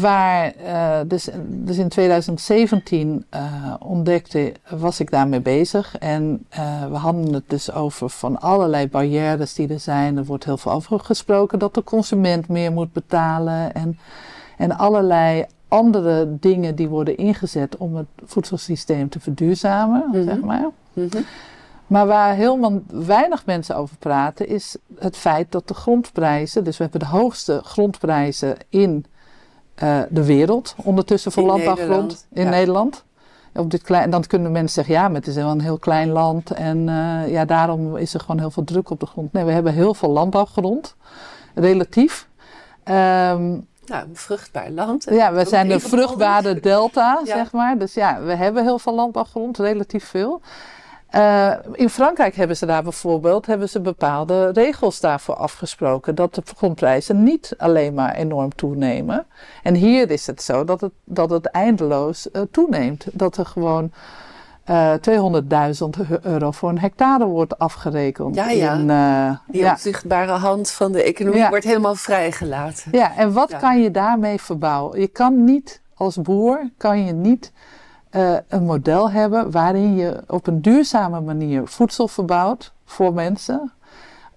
[0.00, 5.98] waar, uh, dus, dus in 2017 uh, ontdekte, was ik daarmee bezig.
[5.98, 10.16] En uh, we hadden het dus over van allerlei barrières die er zijn.
[10.16, 13.74] Er wordt heel veel over gesproken dat de consument meer moet betalen.
[13.74, 13.98] En,
[14.56, 20.24] en allerlei andere dingen die worden ingezet om het voedselsysteem te verduurzamen, Mhm.
[20.24, 20.68] zeg maar.
[20.92, 21.18] Mhm.
[21.86, 26.82] Maar waar helemaal weinig mensen over praten, is het feit dat de grondprijzen, dus we
[26.82, 29.04] hebben de hoogste grondprijzen in
[29.82, 32.50] uh, de wereld, ondertussen voor In landbouwgrond Nederland, in ja.
[32.50, 33.04] Nederland.
[33.54, 35.78] Op dit klein, en dan kunnen mensen zeggen, ja, maar het is wel een heel
[35.78, 39.32] klein land en uh, ja, daarom is er gewoon heel veel druk op de grond.
[39.32, 40.96] Nee, we hebben heel veel landbouwgrond,
[41.54, 42.28] relatief.
[42.84, 42.94] Um,
[43.86, 45.06] Nou, een vruchtbaar land.
[45.10, 47.36] ja, we zijn de vruchtbare delta, Ja.
[47.36, 47.78] zeg maar.
[47.78, 50.40] Dus ja, we hebben heel veel landbouwgrond, relatief veel.
[51.14, 56.14] Uh, in Frankrijk hebben ze daar bijvoorbeeld hebben ze bepaalde regels daarvoor afgesproken.
[56.14, 59.26] Dat de grondprijzen niet alleen maar enorm toenemen.
[59.62, 63.06] En hier is het zo dat het, dat het eindeloos uh, toeneemt.
[63.12, 63.90] Dat er gewoon
[64.70, 64.94] uh,
[66.12, 68.34] 200.000 euro voor een hectare wordt afgerekend.
[68.34, 68.72] Ja, ja.
[68.72, 68.86] In,
[69.52, 69.70] Die ja.
[69.70, 71.48] onzichtbare hand van de economie Ja.
[71.48, 72.88] wordt helemaal vrijgelaten.
[72.92, 73.58] Ja, en wat Ja.
[73.58, 75.00] kan je daarmee verbouwen?
[75.00, 77.52] Je kan niet als boer, kan je niet
[78.10, 83.72] uh, een model hebben waarin je op een duurzame manier voedsel verbouwt voor mensen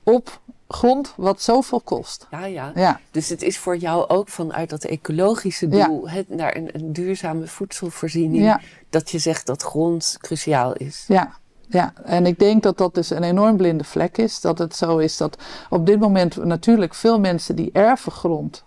[0.04, 2.28] op grond wat zoveel kost.
[2.32, 2.72] Ja, ja.
[2.76, 5.88] Ja, Dus het is voor jou ook vanuit dat ecologische Ja.
[5.88, 8.60] doel, naar een, een duurzame voedselvoorziening, ja,
[8.90, 11.06] dat je zegt dat grond cruciaal is.
[11.08, 11.42] ja.
[11.68, 14.42] Ja, en ik denk dat dat dus een enorm blinde vlek is.
[14.42, 15.38] Dat het zo is dat
[15.70, 18.64] op dit moment natuurlijk veel mensen die erven grond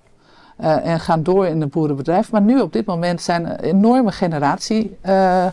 [0.61, 2.33] uh, en gaan door in een boerenbedrijf.
[2.33, 5.47] Maar nu op dit moment zijn er enorme generatie uh,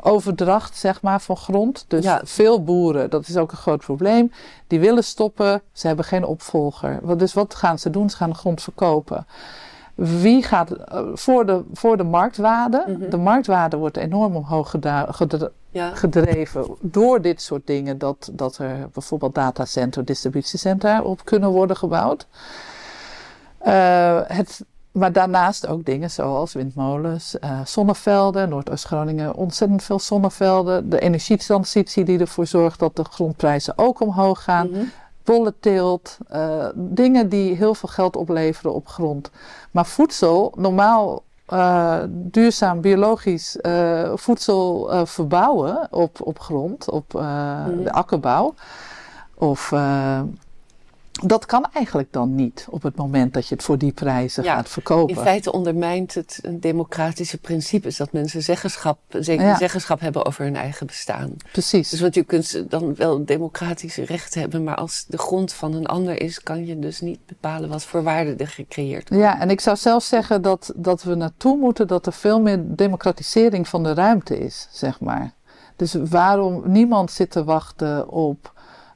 [0.00, 1.84] overdracht zeg maar, van grond.
[1.88, 2.20] Dus Ja.
[2.24, 4.32] veel boeren, dat is ook een groot probleem,
[4.66, 5.62] die willen stoppen.
[5.72, 7.18] Ze hebben geen opvolger.
[7.18, 8.10] Dus wat gaan ze doen?
[8.10, 9.26] Ze gaan de grond verkopen.
[9.94, 12.84] Wie gaat uh, voor, de, voor de marktwaarde?
[12.86, 13.10] Mhm.
[13.10, 15.94] De marktwaarde wordt enorm omhoog geda- gedre- Ja.
[15.94, 17.98] gedreven door dit soort dingen.
[17.98, 22.26] Dat, dat er bijvoorbeeld datacenter, distributiecentra op kunnen worden gebouwd.
[23.66, 28.48] Uh, het, maar daarnaast ook dingen zoals windmolens, uh, zonnevelden.
[28.48, 30.88] Noordoost-Groningen ontzettend veel zonnevelden.
[30.88, 34.70] De energietransitie die ervoor zorgt dat de grondprijzen ook omhoog gaan.
[35.24, 39.30] Bollenteelt, uh, dingen die heel veel geld opleveren op grond.
[39.70, 47.82] Maar voedsel, normaal uh, duurzaam biologisch uh, voedsel uh, verbouwen op, op grond, op Mhm.
[47.82, 48.54] de akkerbouw.
[49.34, 49.72] Of
[51.12, 54.54] dat kan eigenlijk dan niet op het moment dat je het voor die prijzen Ja,
[54.54, 55.16] gaat verkopen.
[55.16, 59.56] In feite ondermijnt het een democratische principes dat mensen zeggenschap, zeker Ja.
[59.56, 61.36] zeggenschap hebben over hun eigen bestaan.
[61.52, 61.88] Precies.
[61.90, 65.86] Dus want je kunt dan wel democratische rechten hebben, maar als de grond van een
[65.86, 69.24] ander is, kan je dus niet bepalen wat voor waarde er gecreëerd wordt.
[69.24, 72.60] Ja, en ik zou zelfs zeggen dat, dat we naartoe moeten dat er veel meer
[72.66, 75.32] democratisering van de ruimte is, zeg maar.
[75.76, 78.51] Dus waarom niemand zit te wachten op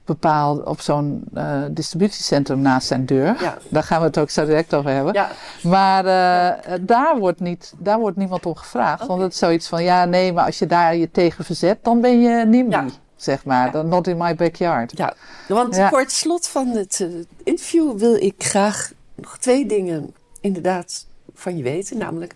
[0.07, 3.37] bepaald op zo'n uh, distributiecentrum naast zijn deur.
[3.41, 3.59] Ja.
[3.69, 5.13] Daar gaan we het ook zo direct over hebben.
[5.13, 5.31] Ja.
[5.63, 9.07] Maar uh, daar, wordt niet, daar wordt niemand om gevraagd.
[9.07, 12.01] Want het is zoiets van, ja nee, maar als je daar je tegen verzet, dan
[12.01, 12.87] ben je NIMBY, Ja.
[13.17, 13.71] zeg maar.
[13.71, 14.97] Dan not in my backyard.
[14.97, 15.15] Ja,
[15.49, 17.09] want voor het slot van het eh,
[17.45, 21.99] interview wil ik graag nog twee dingen inderdaad van je weten.
[21.99, 22.35] Namelijk,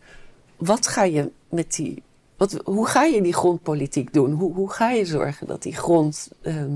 [0.56, 2.02] wat ga je met die.
[2.36, 4.32] Wat, hoe ga je die grondpolitiek doen?
[4.32, 6.70] Hoe, hoe ga je zorgen dat die grond ehm,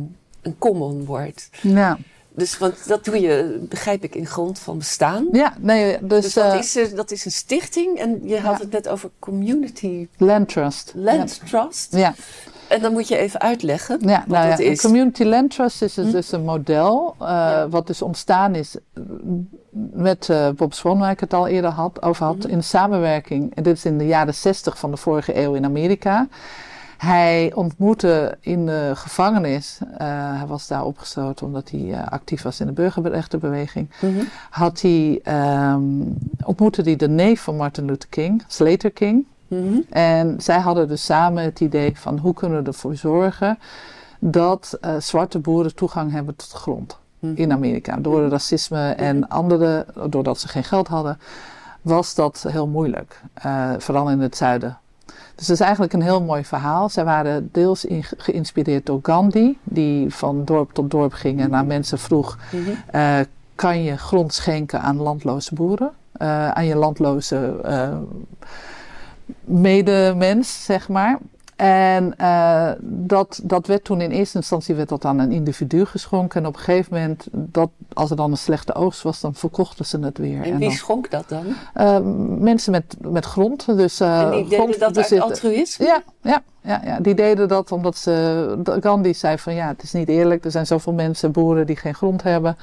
[0.44, 1.48] een common wordt?
[1.60, 1.98] Ja.
[2.36, 5.28] Dus want dat doe je, begrijp ik, in grond van bestaan.
[5.32, 6.22] Ja, nee, dus...
[6.24, 8.62] Dus dat, eh, is, er- dat is een stichting en je had Ja.
[8.62, 10.92] het net over community Land Trust.
[10.96, 11.92] land trust.
[11.92, 12.14] Ja, ja.
[12.68, 14.80] En dan moet je even uitleggen Ja, wat nou ja, dat een is.
[14.80, 16.12] Community Land Trust is dus, Hm?
[16.12, 17.68] dus een model eh, Ja.
[17.68, 19.02] wat dus ontstaan is eh,
[19.92, 22.48] met Bob Swan, waar ik het al eerder had, over had, Mhm.
[22.48, 23.54] in samenwerking.
[23.54, 26.28] En dit is in de jaren 60 van de vorige eeuw in Amerika.
[27.04, 30.06] Hij ontmoette in de gevangenis, eh,
[30.38, 34.24] hij was daar opgesloten omdat hij eh, actief was in de burgerrechtenbeweging, Mhm.
[34.50, 35.82] had hij, ehm,
[36.44, 39.26] ontmoette hij de neef van Martin Luther King, Slater King.
[39.48, 39.80] Mhm.
[39.90, 43.58] En zij hadden dus samen het idee van hoe kunnen we ervoor zorgen
[44.18, 47.32] dat eh, zwarte boeren toegang hebben tot grond Mhm.
[47.36, 47.96] in Amerika.
[47.96, 51.18] Door racisme en andere, doordat ze geen geld hadden,
[51.82, 53.20] was dat heel moeilijk.
[53.78, 54.78] vooral in het zuiden.
[55.34, 56.88] Dus het is eigenlijk een heel mooi verhaal.
[56.88, 61.66] Zij waren deels in- geïnspireerd door Gandhi, die van dorp tot dorp ging en aan
[61.66, 62.70] mensen vroeg: Mhm.
[62.90, 63.18] eh,
[63.54, 65.90] kan je grond schenken aan landloze boeren?
[66.12, 67.96] eh, aan je landloze eh,
[69.44, 71.18] medemens, zeg maar.
[71.56, 76.40] En eh, dat, dat werd toen in eerste instantie werd dat aan een individu geschonken.
[76.40, 79.84] En op een gegeven moment, dat, als er dan een slechte oogst was, dan verkochten
[79.84, 80.42] ze het weer.
[80.42, 81.44] En wie dan, schonk dat dan?
[81.74, 81.98] eh,
[82.38, 85.86] mensen met, met grond, dus eh en die deden dat uit altruïsme?
[85.86, 88.56] Ja, ja, ja, ja, die deden dat omdat ze.
[88.80, 90.44] Gandhi zei van ja, het is niet eerlijk.
[90.44, 92.56] Er zijn zoveel mensen, boeren die geen grond hebben.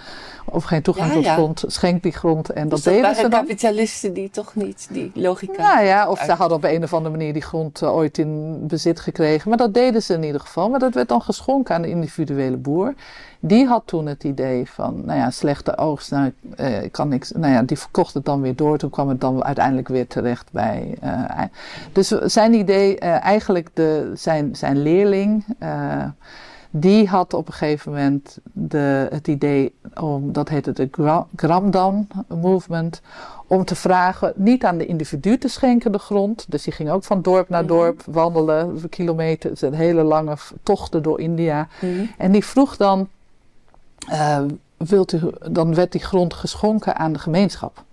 [0.45, 1.33] Of geen toegang Ja, tot ja.
[1.33, 1.63] grond.
[1.67, 2.49] Schenk die grond.
[2.49, 3.39] En dat Dus dat deden ze waren dan.
[3.39, 5.73] kapitalisten die toch niet die logica...
[5.73, 8.57] Nou ja, of ze hadden op een of andere manier die grond eh, ooit in
[8.67, 9.49] bezit gekregen.
[9.49, 10.69] Maar dat deden ze in ieder geval.
[10.69, 12.93] Maar dat werd dan geschonken aan de individuele boer.
[13.43, 17.31] Die had toen het idee van, nou ja, slechte oogst, nou, eh, kan niks.
[17.31, 18.77] Nou ja, die verkocht het dan weer door.
[18.77, 20.97] Toen kwam het dan uiteindelijk weer terecht bij.
[21.01, 21.41] eh,
[21.91, 26.03] dus zijn idee, eh, eigenlijk de, zijn, zijn leerling, eh,
[26.71, 32.07] die had op een gegeven moment de, het idee om, dat heette de Gra- Gramdan
[32.27, 33.01] Movement,
[33.47, 36.45] om te vragen niet aan de individu te schenken de grond.
[36.49, 37.71] Dus die ging ook van dorp naar Mhm.
[37.73, 41.67] dorp wandelen, kilometers, een hele lange tochten door India.
[41.81, 42.05] Mhm.
[42.17, 43.07] En die vroeg dan,
[44.07, 44.43] eh,
[44.77, 45.19] wilt u,
[45.51, 47.83] dan werd die grond geschonken aan de gemeenschap.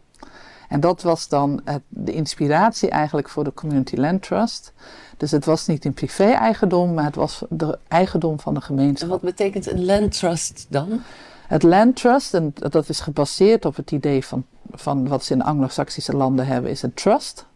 [0.69, 4.73] En dat was dan het, de inspiratie eigenlijk voor de Community Land Trust.
[5.17, 9.09] Dus het was niet in privé-eigendom, maar het was de eigendom van de En gemeenschap.
[9.09, 11.03] wat betekent een land trust dan?
[11.47, 15.43] Het Land Trust, en dat is gebaseerd op het idee van, van wat ze in
[15.43, 17.47] anglo-saxische landen hebben, is een trust.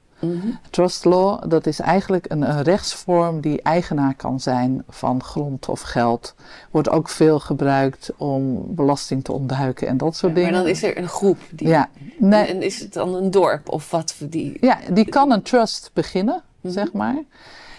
[0.71, 5.81] Trust law, dat is eigenlijk een, een rechtsvorm die eigenaar kan zijn van grond of
[5.81, 6.35] geld.
[6.71, 10.65] Wordt ook veel gebruikt om belasting te ontduiken en dat soort Ja, maar dingen.
[10.65, 11.69] dan is er een groep die...
[11.69, 14.57] ja, nee, En is het dan een dorp of wat voor die...
[14.61, 16.73] ja, die kan een trust beginnen, Mhm.
[16.73, 17.23] zeg maar.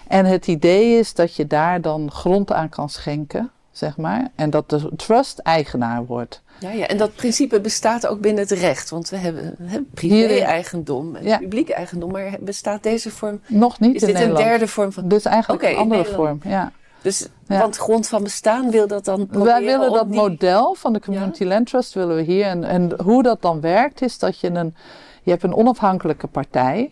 [0.07, 4.31] En het idee is dat je daar dan grond aan kan schenken, zeg maar.
[4.35, 6.41] En dat de trust eigenaar wordt.
[6.59, 8.89] Ja, ja, en dat principe bestaat ook binnen het recht.
[8.89, 9.55] Want we hebben,
[9.93, 11.37] privé-eigendom en Ja.
[11.37, 12.11] publiek eigendom.
[12.11, 13.39] Maar bestaat deze vorm...
[13.47, 15.07] Nog niet Is in dit een derde vorm van...
[15.07, 16.71] Dus eigenlijk een andere vorm, ja.
[17.01, 17.59] Dus, Ja.
[17.59, 20.99] Want grond van bestaan wil dat dan proberen Wij willen dat die- model van de
[20.99, 22.45] Community Land Trust willen we hier.
[22.45, 24.75] En, en hoe dat dan werkt is dat je een,
[25.23, 26.91] je hebt een onafhankelijke partij.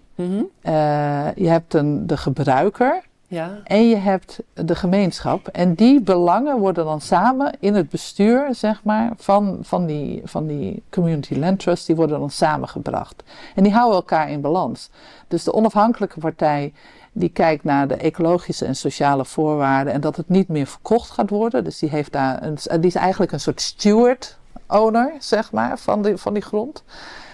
[0.62, 3.58] Eh, je hebt een, de gebruiker Ja.
[3.64, 5.48] en je hebt de gemeenschap.
[5.48, 10.48] En die belangen worden dan samen in het bestuur, zeg maar, van, van, die, van
[10.48, 13.24] die Community Land Trust, die worden dan samengebracht.
[13.56, 14.90] En die houden elkaar in balans.
[15.28, 16.74] Dus de onafhankelijke partij
[17.12, 21.30] die kijkt naar de ecologische en sociale voorwaarden en dat het niet meer verkocht gaat
[21.30, 21.64] worden.
[21.64, 26.02] Dus die, heeft daar een, die is eigenlijk een soort steward owner, zeg maar, van
[26.02, 26.84] die, van die grond.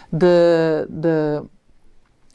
[0.10, 1.44] De, de,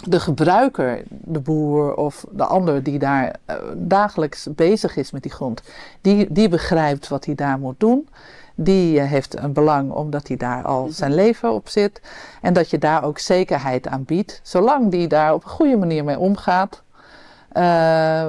[0.04, 5.32] de gebruiker, de boer of de ander die daar eh, dagelijks bezig is met die
[5.32, 5.62] grond,
[6.00, 8.08] die, die begrijpt wat hij daar moet doen.
[8.54, 12.00] Die eh, heeft een belang omdat hij daar al zijn leven op zit.
[12.40, 14.40] En dat je daar ook zekerheid aan biedt.
[14.42, 16.82] Zolang die daar op een goede manier mee omgaat.
[17.48, 18.28] Eh,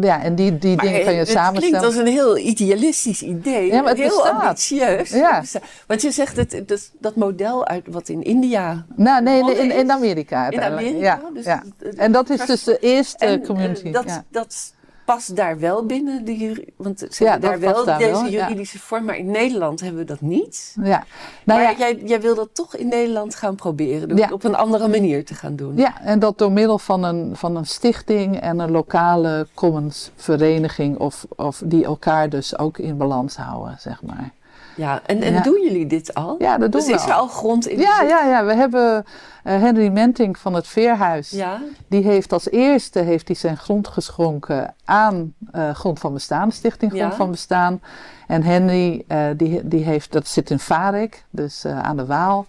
[0.00, 1.58] ja, en die, die dingen kan je het samenstellen.
[1.60, 3.66] klinkt als een heel idealistisch idee.
[3.66, 4.42] Ja, maar het heel bestaat.
[4.42, 5.10] ambitieus.
[5.10, 5.40] Ja.
[5.40, 5.60] Het.
[5.86, 8.86] Want je zegt dat, dat, dat model uit wat in India...
[8.96, 10.60] Nou, nee, nee, in, in Amerika In.
[10.62, 10.98] Amerika?
[10.98, 11.62] Ja, dus ja.
[11.78, 13.90] het- En dat is dus de eerste en, eh, community.
[13.90, 14.24] dat, ja.
[14.30, 14.74] dat
[15.06, 16.24] past daar wel binnen.
[16.24, 18.30] De, juri- want ze Ja, hebben daar wel deze wel, ja.
[18.48, 19.04] juridische vorm.
[19.04, 20.74] Maar in Nederland hebben we dat niet.
[20.82, 21.04] ja.
[21.44, 24.16] Nou maar ja, jij, jij wil dat toch in Nederland gaan proberen.
[24.16, 25.76] Het op een andere manier te gaan doen.
[25.76, 30.98] Ja, en dat door middel van een, van een stichting en een lokale commons vereniging
[30.98, 34.30] of, of die elkaar dus ook in balans houden, zeg maar.
[34.76, 35.42] Ja, en, en Ja.
[35.42, 36.36] doen jullie dit al?
[36.38, 37.26] Ja, dat doen dus we is er al.
[37.28, 39.04] grond in Ja, ja, ja, we hebben
[39.42, 41.30] eh, Henry Menting van het Veerhuis.
[41.30, 46.52] Ja, Die heeft als eerste heeft hij zijn grond geschonken aan eh, Grond van Bestaan,
[46.52, 47.16] Stichting Grond Ja.
[47.16, 47.80] van Bestaan.
[48.26, 52.46] En Henry, eh, die, die heeft, dat zit in Varik, dus aan de Waal.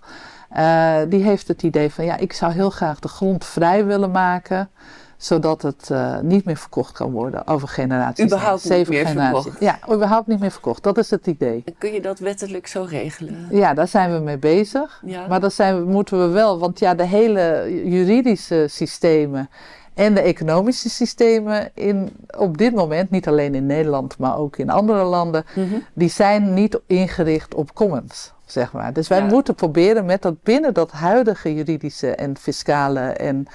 [1.09, 4.69] Die heeft het idee van, ja, ik zou heel graag de grond vrij willen maken
[5.17, 8.25] zodat het eh, niet meer verkocht kan worden over generaties.
[8.25, 9.41] Überhaupt niet meer generaties.
[9.41, 9.59] verkocht?
[9.59, 10.83] Ja, überhaupt niet meer verkocht.
[10.83, 11.61] Dat is het idee.
[11.65, 13.47] en kun je dat wettelijk zo regelen?
[13.51, 15.01] Ja, daar zijn we mee bezig.
[15.05, 15.27] Ja.
[15.27, 19.49] Maar dat zijn moeten we wel, want ja, de hele juridische systemen
[19.93, 24.69] en de economische systemen in, op dit moment, niet alleen in Nederland, maar ook in
[24.69, 25.75] andere landen, Mhm.
[25.93, 28.93] die zijn niet ingericht op commons, zeg maar.
[28.93, 29.25] Dus wij Ja.
[29.25, 33.47] moeten proberen met dat binnen dat huidige juridische en fiscale en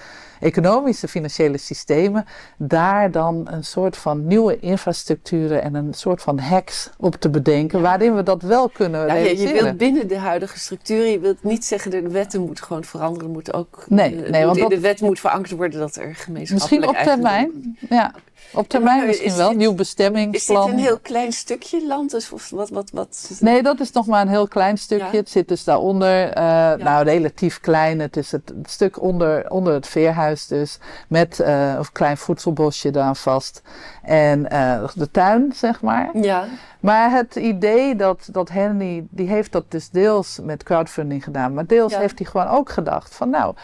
[0.43, 2.24] economische financiële systemen,
[2.59, 7.80] daar dan een soort van nieuwe infrastructuren en een soort van hacks op te bedenken,
[7.82, 11.64] waarin we dat wel kunnen Ja, je, wilt binnen de huidige structuur, je wilt niet
[11.64, 13.26] zeggen dat de wetten moeten gewoon veranderen.
[13.26, 15.97] Er moet ook Nee, eh, nee, want in dat- de wet moet verankerd worden dat
[15.97, 17.78] er gemeenschappelijk Misschien op termijn.
[17.88, 18.14] Ja,
[18.53, 19.49] op termijn maar misschien is wel.
[19.49, 20.64] dit- Nieuw Is bestemmingsplan.
[20.66, 22.11] dit een heel klein stukje land?
[22.11, 23.30] Dus of wat, wat, wat?
[23.40, 25.07] Nee, dat is nog maar een heel klein stukje.
[25.12, 25.16] Ja.
[25.18, 26.28] Het zit dus daaronder.
[26.32, 26.43] eh,
[26.74, 28.01] Nou, relatief klein.
[28.01, 30.78] Het is het, stuk onder, onder het veerhuis dus.
[31.09, 33.62] Met eh, een klein voedselbosje daar vast.
[34.03, 36.11] En eh, de tuin, zeg maar.
[36.12, 36.45] Ja,
[36.80, 41.55] Maar het idee dat, dat Henry, die heeft dat dus deels met crowdfunding gedaan.
[41.55, 41.99] Maar deels Ja.
[41.99, 43.55] heeft hij gewoon ook gedacht van nou...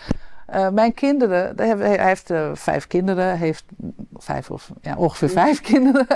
[0.49, 3.65] eh, mijn kinderen, hij heeft- eh, vijf kinderen, heeft
[4.17, 6.07] vijf of ja, ongeveer vijf kinderen.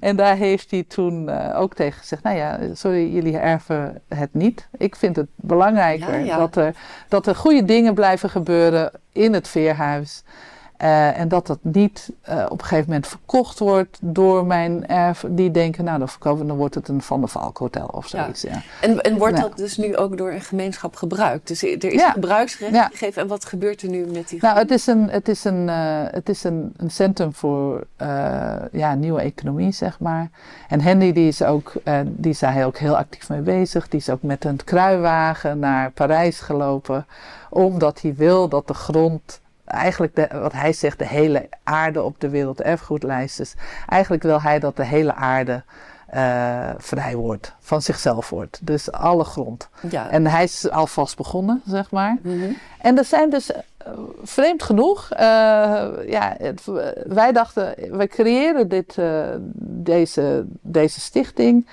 [0.00, 4.34] En daar heeft hij toen eh, ook tegen gezegd: Nou ja, sorry, jullie erven het
[4.34, 4.68] niet.
[4.76, 6.36] Ik vind het belangrijker ja.
[6.36, 6.74] Dat, er,
[7.08, 10.22] dat er goede dingen blijven gebeuren in het veerhuis.
[10.78, 15.24] Eh, en dat dat niet eh, op een gegeven moment verkocht wordt door mijn erf.
[15.28, 18.22] Die denken, nou dan verkopen dan wordt het een Van der Valk hotel of Ja.
[18.22, 18.42] zoiets.
[18.42, 18.62] Ja.
[18.80, 19.42] en, en wordt Ja.
[19.42, 21.48] dat dus nu ook door een gemeenschap gebruikt?
[21.48, 22.10] Dus er is Ja.
[22.10, 22.88] gebruiksrecht Ja.
[22.92, 23.22] gegeven.
[23.22, 26.02] En wat gebeurt er nu met die Nou, het is een, het is een, eh,
[26.10, 27.86] het is een, een centrum voor
[28.72, 30.28] ja, nieuwe economie, zeg maar.
[30.68, 31.72] En Henry, die is, ook,
[32.04, 33.88] die is daar ook heel actief mee bezig.
[33.88, 37.06] Die is ook met een kruiwagen naar Parijs gelopen.
[37.50, 42.20] Omdat hij wil dat de grond, eigenlijk de, wat hij zegt, de hele aarde op
[42.20, 43.54] de werelderfgoedlijst is.
[43.88, 45.62] Eigenlijk wil hij dat de hele aarde
[46.08, 48.58] eh, vrij wordt, van zichzelf wordt.
[48.66, 49.68] Dus alle grond.
[49.90, 50.10] Ja.
[50.10, 52.16] En hij is alvast begonnen, zeg maar.
[52.22, 52.50] Mhm.
[52.80, 53.62] En er zijn dus, eh,
[54.22, 55.18] vreemd genoeg, eh,
[56.06, 56.64] ja, het-
[57.06, 58.96] wij dachten, wij creëren dit,
[59.60, 61.66] deze, deze stichting.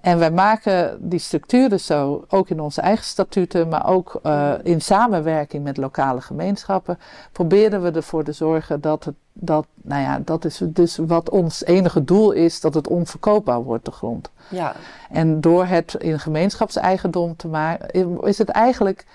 [0.00, 4.80] En wij maken die structuren zo, ook in onze eigen statuten, maar ook eh, in
[4.80, 6.98] samenwerking met lokale gemeenschappen,
[7.32, 11.64] proberen we ervoor te zorgen dat het, dat, nou ja, dat is dus wat ons
[11.64, 14.30] enige doel is, dat het onverkoopbaar wordt, de grond.
[14.48, 14.72] ja.
[15.10, 19.06] En door het in gemeenschapseigendom te maken, is het eigenlijk.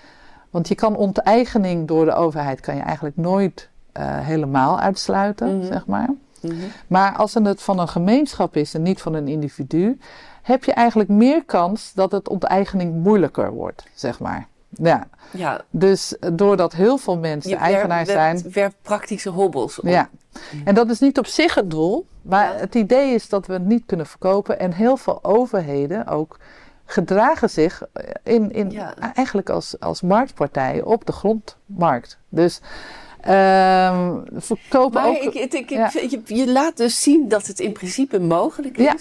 [0.50, 5.66] Want je kan onteigening door de overheid kan je eigenlijk nooit eh, helemaal uitsluiten, Mhm.
[5.66, 6.08] zeg maar.
[6.40, 6.54] Mhm.
[6.86, 9.98] Maar als het van een gemeenschap is en niet van een individu,
[10.44, 14.46] heb je eigenlijk meer kans dat het onteigening moeilijker wordt, zeg maar.
[14.68, 15.64] Ja, ja.
[15.70, 19.86] dus eh, doordat heel veel mensen Je eigenaar zijn, werpt- werpt praktische hobbels op.
[19.86, 20.08] ja,
[20.64, 22.58] en dat is niet op zich het doel, maar Ja.
[22.60, 24.58] het idee is dat we het niet kunnen verkopen.
[24.58, 26.38] En heel veel overheden ook
[26.84, 27.82] gedragen zich
[28.22, 28.94] in, in, Ja.
[29.14, 32.18] eigenlijk als, als marktpartijen op de grondmarkt.
[32.28, 32.60] Dus
[33.20, 35.16] ehm verkopen Maar ook.
[35.16, 35.90] ik, ik, ik, ja.
[35.92, 38.94] je, je laat dus zien dat het in principe mogelijk Ja.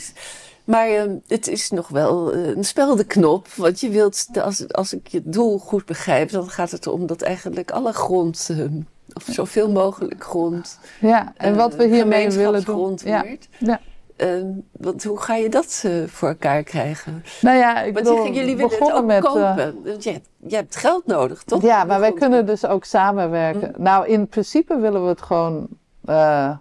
[0.64, 3.48] Maar ehm, het is nog wel eh, een spel de knop.
[3.56, 7.22] Want je wilt, als, als ik je doel goed begrijp, dan gaat het erom dat
[7.22, 8.80] eigenlijk alle grond, ehm,
[9.14, 13.00] of zoveel mogelijk grond, ja, en wat we eh, hiermee willen doen.
[13.04, 13.48] Ja, wordt.
[13.58, 13.80] ja.
[14.16, 17.24] Ehm, want hoe ga je dat eh, voor elkaar krijgen?
[17.42, 19.26] Nou ja, ik Want bedoel, jullie willen het begonnen ook met.
[19.26, 19.84] eh, kopen.
[19.84, 21.62] Want je, hebt, je hebt geld nodig, toch?
[21.62, 23.74] Ja, Om maar wij kunnen dus ook samenwerken.
[23.78, 23.84] Mm.
[23.84, 25.68] Nou, in principe willen we het gewoon.
[26.06, 26.52] eh,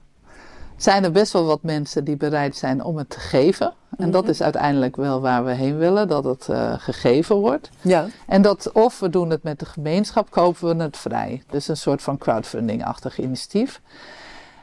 [0.76, 3.74] zijn er best wel wat mensen die bereid zijn om het te geven.
[3.99, 4.30] En dat Mhm.
[4.30, 7.70] is uiteindelijk wel waar we heen willen, dat het eh, gegeven wordt.
[7.80, 8.07] Ja.
[8.26, 11.43] En dat of we doen het met de gemeenschap, kopen we het vrij.
[11.51, 13.80] Dus een soort van crowdfunding-achtig initiatief.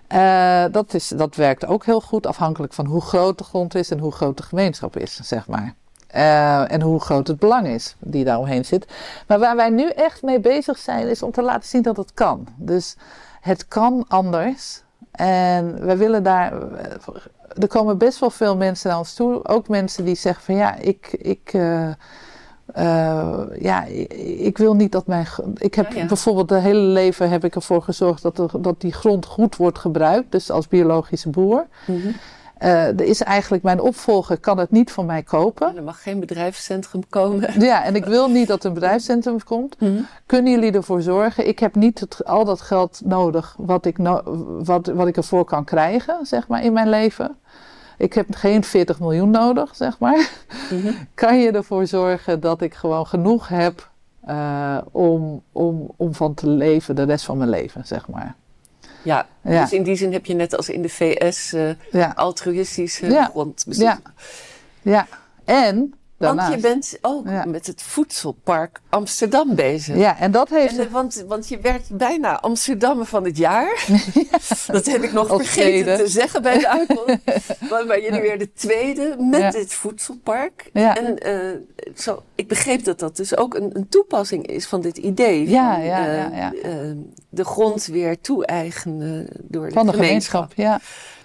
[0.07, 3.91] Eh, dat, is, dat werkt ook heel goed, afhankelijk van hoe groot de grond is
[3.91, 5.73] en hoe groot de gemeenschap is, zeg maar.
[6.07, 8.87] Eh, en hoe groot het belang is die daar omheen zit.
[9.27, 12.13] Maar waar wij nu echt mee bezig zijn, is om te laten zien dat het
[12.13, 12.47] kan.
[12.57, 12.95] Dus
[13.41, 14.81] het kan anders.
[15.11, 16.53] En we willen daar.
[17.59, 19.47] Er komen best wel veel mensen naar ons toe.
[19.47, 21.07] Ook mensen die zeggen van ja, ik.
[21.11, 21.89] ik eh,
[22.73, 25.27] eh, ja, ik, ik wil niet dat mijn.
[25.55, 26.05] Ik heb ja.
[26.05, 29.79] bijvoorbeeld het hele leven heb ik ervoor gezorgd dat, er, dat die grond goed wordt
[29.79, 30.31] gebruikt.
[30.31, 31.67] Dus als biologische boer.
[31.85, 32.09] Mhm.
[32.59, 35.77] Eh, er is eigenlijk mijn opvolger kan het niet van mij kopen.
[35.77, 37.59] Er mag geen bedrijfscentrum komen.
[37.61, 39.79] Ja, en ik wil niet dat er een bedrijfscentrum komt.
[39.79, 40.01] Mhm.
[40.25, 41.47] Kunnen jullie ervoor zorgen?
[41.47, 44.21] Ik heb niet het, al dat geld nodig wat ik, no
[44.63, 47.37] wat, wat ik ervoor kan krijgen, zeg maar, in mijn leven.
[47.97, 50.29] Ik heb geen 40 miljoen nodig, zeg maar.
[50.69, 50.93] Mhm.
[51.13, 53.89] Kan je ervoor zorgen dat ik gewoon genoeg heb
[54.29, 58.35] uh, om, om, om van te leven de rest van mijn leven, zeg maar.
[59.03, 59.61] Ja, Ja.
[59.61, 63.25] dus in die zin heb je net als in de VS eh Ja, altruïstische Ja.
[63.25, 63.83] grondbezit.
[63.83, 63.99] ja,
[64.81, 65.07] ja.
[65.45, 67.45] En Want je bent ook Ja.
[67.45, 69.95] met het voedselpark Amsterdam bezig.
[69.97, 70.77] Ja, en dat heeft.
[70.77, 73.85] En, eh, want, want je werd bijna Amsterdammer van het jaar.
[74.67, 76.03] Dat heb ik nog Als vergeten tweede.
[76.03, 77.17] te zeggen bij de uitkomst.
[77.69, 79.51] maar, maar jullie weer de tweede met Ja.
[79.51, 80.69] dit voedselpark.
[80.73, 80.97] Ja.
[80.97, 81.39] En eh,
[81.95, 85.49] zo, ik begreep dat dat dus ook een, een toepassing is van dit idee.
[85.49, 86.53] Ja, van, ja, ja, ja.
[86.63, 86.71] eh,
[87.29, 90.51] de grond weer toe-eigenen door van de gemeenschap.
[90.53, 90.79] gemeenschap, ja.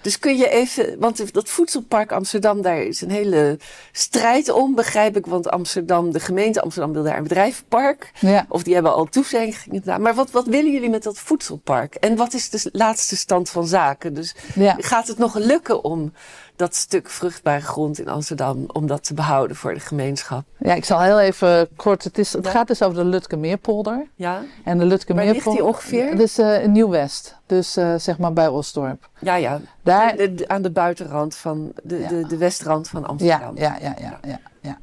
[0.05, 3.59] Dus kun je even, want dat voedselpark Amsterdam, daar is een hele
[3.91, 5.25] strijd om, begrijp ik.
[5.25, 8.11] Want Amsterdam, de gemeente Amsterdam wil daar een bedrijvenpark.
[8.19, 8.45] ja.
[8.49, 10.01] Of die hebben al toezeggingen gedaan.
[10.01, 11.95] Maar wat, wat willen jullie met dat voedselpark?
[11.95, 14.13] En wat is de laatste stand van zaken?
[14.13, 14.75] Dus ja.
[14.79, 16.13] gaat het nog lukken om
[16.55, 20.43] dat stuk vruchtbare grond in Amsterdam, om dat te behouden voor de gemeenschap?
[20.59, 22.03] Ja, ik zal heel even kort.
[22.03, 22.51] Het, is, het Ja.
[22.51, 24.07] gaat dus over de Lutkemeerpolder.
[24.15, 24.41] Ja?
[24.63, 25.43] En de Lutkemeerpolder.
[25.43, 26.09] ligt die ongeveer?
[26.09, 27.37] Het is eh, in Nieuw-West.
[27.45, 29.09] Dus eh, zeg maar bij Osdorp.
[29.19, 29.59] Ja, ja.
[29.83, 32.07] Daar, De- de- aan de buitenrand van, de, Ja.
[32.07, 33.57] de, de westrand van Amsterdam.
[33.57, 34.39] ja, ja, ja, ja.
[34.61, 34.77] ja.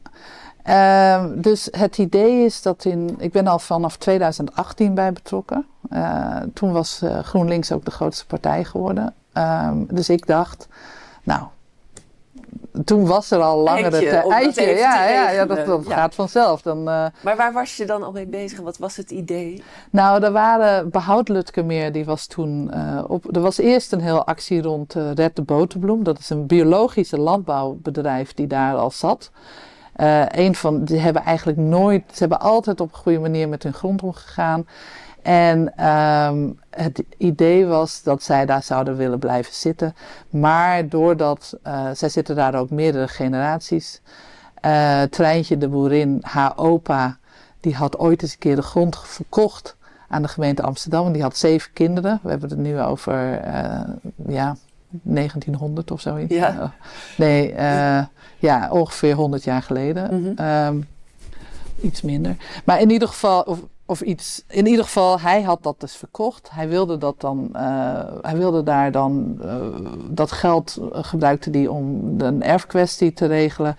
[0.63, 3.15] Ehm, dus het idee is dat in.
[3.19, 5.67] Ik ben al vanaf 2018 bij betrokken.
[5.91, 9.15] Eh, toen was GroenLinks ook de grootste partij geworden.
[9.33, 10.69] Ehm, dus ik dacht,
[11.23, 11.43] nou.
[12.85, 14.29] Toen was er al langere tijd.
[14.29, 15.79] Eitje, ja, ja, ja, dat, regelen.
[15.83, 15.95] dat Ja.
[15.95, 16.63] gaat vanzelf.
[16.63, 18.61] Dan, eh, Maar waar was je dan al mee bezig?
[18.61, 19.63] Wat was het idee?
[19.91, 23.37] Nou, er waren Behoud Lutkemeer, die was toen uh, op.
[23.37, 26.05] Er was eerst een heel actie rond uh, Red de Boterbloem.
[26.05, 29.31] Dat is een biologische landbouwbedrijf die daar al zat.
[30.29, 33.73] Een van, die hebben eigenlijk nooit, ze hebben altijd op een goede manier met hun
[33.73, 34.67] grond omgegaan.
[35.23, 39.95] En um, het idee was dat zij daar zouden willen blijven zitten.
[40.31, 44.01] Maar doordat, uh, zij zitten daar ook meerdere generaties.
[44.67, 47.19] Uh, Treintje de boerin, haar opa,
[47.61, 49.77] die had ooit eens een keer de grond verkocht
[50.09, 51.07] aan de gemeente Amsterdam.
[51.07, 52.21] En die had zeven kinderen.
[52.23, 53.81] We hebben het nu over, uh,
[54.27, 54.57] ja,
[54.89, 56.35] 1900 of zoiets.
[56.35, 56.55] Ja.
[56.55, 56.69] Uh,
[57.17, 57.55] nee,
[58.39, 60.21] ja, ongeveer 100 jaar geleden.
[60.21, 60.45] Mhm.
[60.67, 60.89] Um,
[61.81, 62.37] iets minder.
[62.65, 64.45] Maar in ieder geval, of, of iets.
[64.49, 66.51] In ieder geval, hij had dat dus verkocht.
[66.51, 69.67] Hij wilde dat dan, uh, hij wilde daar dan uh,
[70.09, 73.77] dat geld gebruikte die om een erfkwestie te regelen.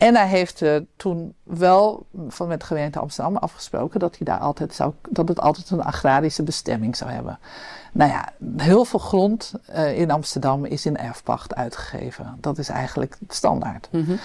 [0.00, 4.38] En hij heeft uh, toen wel van met de gemeente Amsterdam afgesproken dat hij daar
[4.38, 7.38] altijd zou, dat het altijd een agrarische bestemming zou hebben.
[7.92, 12.36] Nou ja, heel veel grond uh, in Amsterdam is in erfpacht uitgegeven.
[12.40, 13.88] Dat is eigenlijk standaard.
[13.92, 14.18] Mm -hmm.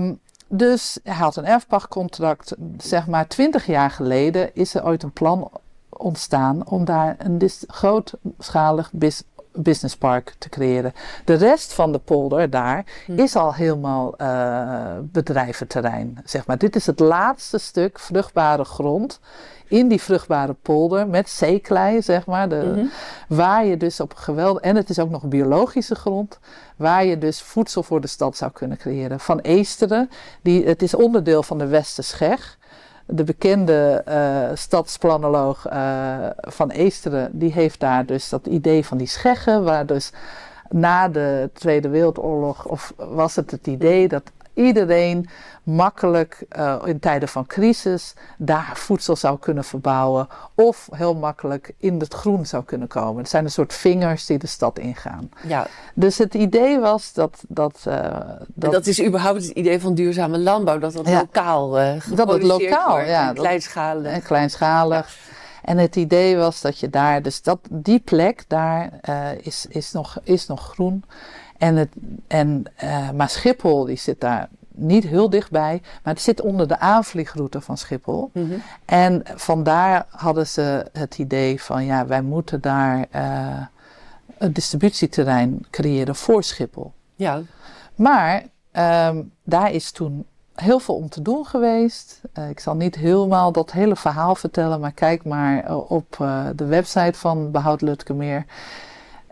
[0.00, 0.20] um,
[0.54, 2.54] dus hij had een erfpachtcontract.
[2.78, 5.50] Zeg maar twintig jaar geleden is er ooit een plan
[5.88, 9.22] ontstaan om daar een grootschalig bis
[9.54, 10.92] businesspark te creëren.
[11.24, 13.18] De rest van de polder daar hm.
[13.18, 16.18] is al helemaal uh, bedrijventerrein.
[16.24, 16.58] Zeg maar.
[16.58, 19.20] Dit is het laatste stuk vruchtbare grond
[19.72, 22.48] in die vruchtbare polder met zeeklei, zeg maar.
[22.48, 22.68] De, Mhm.
[22.68, 22.90] mm -hmm.
[23.28, 24.62] Waar je dus op geweldig...
[24.62, 26.38] En het is ook nog biologische grond.
[26.76, 29.20] Waar je dus voedsel voor de stad zou kunnen creëren.
[29.20, 30.10] Van Eesteren.
[30.42, 32.58] Die, het is onderdeel van de Westerscheg.
[33.14, 39.06] De bekende uh, stadsplanoloog uh, van Eesteren, die heeft daar dus dat idee van die
[39.06, 40.12] scheggen, waar dus
[40.68, 44.22] na de Tweede Wereldoorlog of was het het idee dat
[44.54, 45.28] iedereen
[45.62, 51.98] makkelijk uh, in tijden van crisis daar voedsel zou kunnen verbouwen of heel makkelijk in
[51.98, 53.16] het groen zou kunnen komen.
[53.16, 55.30] Het zijn een soort vingers die de stad ingaan.
[55.46, 55.66] Ja.
[55.94, 57.44] Dus het idee was dat...
[57.48, 58.10] Dat, uh,
[58.54, 62.32] dat, dat is überhaupt het idee van duurzame landbouw, dat dat ja, lokaal uh, Dat
[62.32, 63.28] het lokaal, wordt, ja.
[63.28, 64.12] En kleinschalig.
[64.12, 65.08] En kleinschalig.
[65.08, 65.30] Ja.
[65.62, 69.92] En het idee was dat je daar, dus dat, die plek daar uh, is, is,
[69.92, 71.04] nog, is nog groen.
[71.62, 71.88] En het,
[72.26, 76.78] en, uh, maar Schiphol die zit daar niet heel dichtbij, maar het zit onder de
[76.78, 78.30] aanvliegroute van Schiphol.
[78.32, 78.62] Mm -hmm.
[78.84, 83.60] En vandaar hadden ze het idee van ja, wij moeten daar uh,
[84.38, 86.92] een distributieterrein creëren voor Schiphol.
[87.14, 87.40] Ja.
[87.94, 88.42] Maar
[89.08, 92.20] um, daar is toen heel veel om te doen geweest.
[92.38, 96.66] Uh, ik zal niet helemaal dat hele verhaal vertellen, maar kijk maar op uh, de
[96.66, 98.44] website van Behoud Lutkemeer.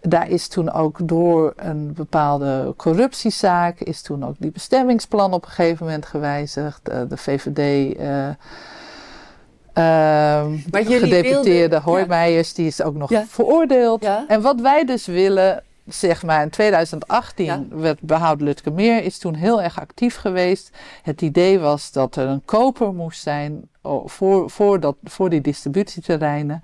[0.00, 5.50] Daar is toen ook door een bepaalde corruptiezaak, is toen ook die bestemmingsplan op een
[5.50, 6.88] gegeven moment gewijzigd.
[6.88, 7.98] Uh, de VVD.
[7.98, 8.28] Uh,
[9.74, 12.54] uh, gedeputeerde wilden, Hoijmeijers, ja.
[12.54, 13.24] die is ook nog ja.
[13.26, 14.02] veroordeeld.
[14.02, 14.24] Ja.
[14.28, 17.62] En wat wij dus willen, zeg maar in 2018 Ja.
[17.70, 20.70] werd Behoud Lutkemeer is toen heel erg actief geweest.
[21.02, 25.40] Het idee was dat er een koper moest zijn oh, voor, voor, dat, voor die
[25.40, 26.62] distributieterreinen.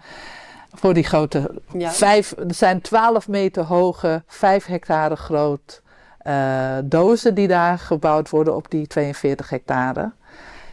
[0.78, 1.90] Voor die grote Ja.
[1.90, 5.82] vijf, er zijn 12 meter hoge, 5 hectare groot
[6.18, 10.12] eh, dozen die daar gebouwd worden op die 42 hectare.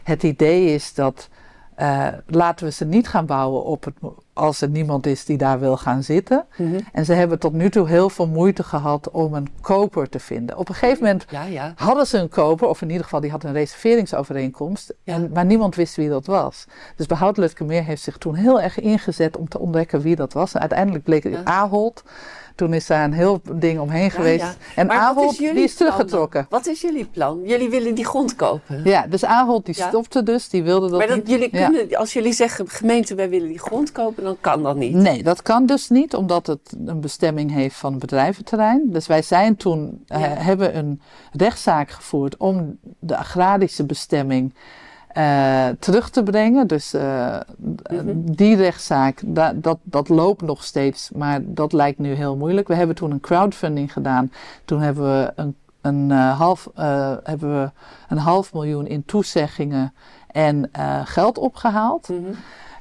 [0.02, 1.28] Het idee is dat
[1.74, 3.94] eh, laten we ze niet gaan bouwen op het,
[4.32, 6.44] als er niemand is die daar wil gaan zitten.
[6.56, 6.78] Mhm.
[6.92, 10.56] En ze hebben tot nu toe heel veel moeite gehad om een koper te vinden.
[10.58, 11.72] Op een gegeven moment Ja, ja.
[11.76, 15.14] hadden ze een koper, of in ieder geval die had een reserveringsovereenkomst, Ja.
[15.14, 16.64] en, maar niemand wist wie dat was.
[16.96, 20.52] Dus Behoud Lutkemeer heeft zich toen heel erg ingezet om te ontdekken wie dat was.
[20.54, 21.42] En uiteindelijk bleek het Ja.
[22.54, 24.44] Toen is daar een heel ding omheen geweest.
[24.44, 24.54] ja.
[24.76, 26.46] En Maar Ahold is die is plan teruggetrokken.
[26.48, 27.40] Wat is jullie plan?
[27.44, 28.80] Jullie willen die grond kopen.
[28.84, 31.28] Ja, dus Ahold die stopte dus, die wilde dat maar dat niet.
[31.28, 34.94] jullie kunnen, als jullie zeggen, gemeente, wij willen die grond kopen, dan kan dat niet.
[34.94, 38.82] Nee, dat kan dus niet, omdat het een bestemming heeft van bedrijventerrein.
[38.86, 41.00] Dus wij zijn toen, eh, hebben een
[41.32, 44.54] rechtszaak gevoerd om de agrarische bestemming
[45.14, 46.66] eh, terug te brengen.
[46.66, 47.36] Dus eh,
[47.90, 48.12] Mhm.
[48.14, 52.68] die rechtszaak, da- dat, dat loopt nog steeds, maar dat lijkt nu heel moeilijk.
[52.68, 54.32] We hebben toen een crowdfunding gedaan.
[54.64, 56.68] Toen hebben we een, een, half,
[57.22, 57.70] hebben we
[58.08, 59.94] een half miljoen in toezeggingen
[60.30, 62.08] en eh, geld opgehaald.
[62.08, 62.20] Mhm.